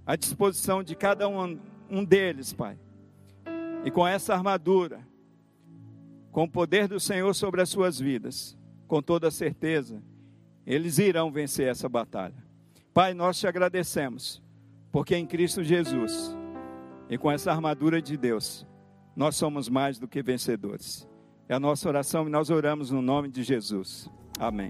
[0.05, 1.59] à disposição de cada um,
[1.89, 2.77] um deles, Pai.
[3.83, 5.07] E com essa armadura,
[6.31, 10.01] com o poder do Senhor sobre as suas vidas, com toda certeza,
[10.65, 12.43] eles irão vencer essa batalha.
[12.93, 14.41] Pai, nós te agradecemos,
[14.91, 16.35] porque em Cristo Jesus
[17.09, 18.67] e com essa armadura de Deus,
[19.15, 21.07] nós somos mais do que vencedores.
[21.47, 24.09] É a nossa oração e nós oramos no nome de Jesus.
[24.39, 24.69] Amém.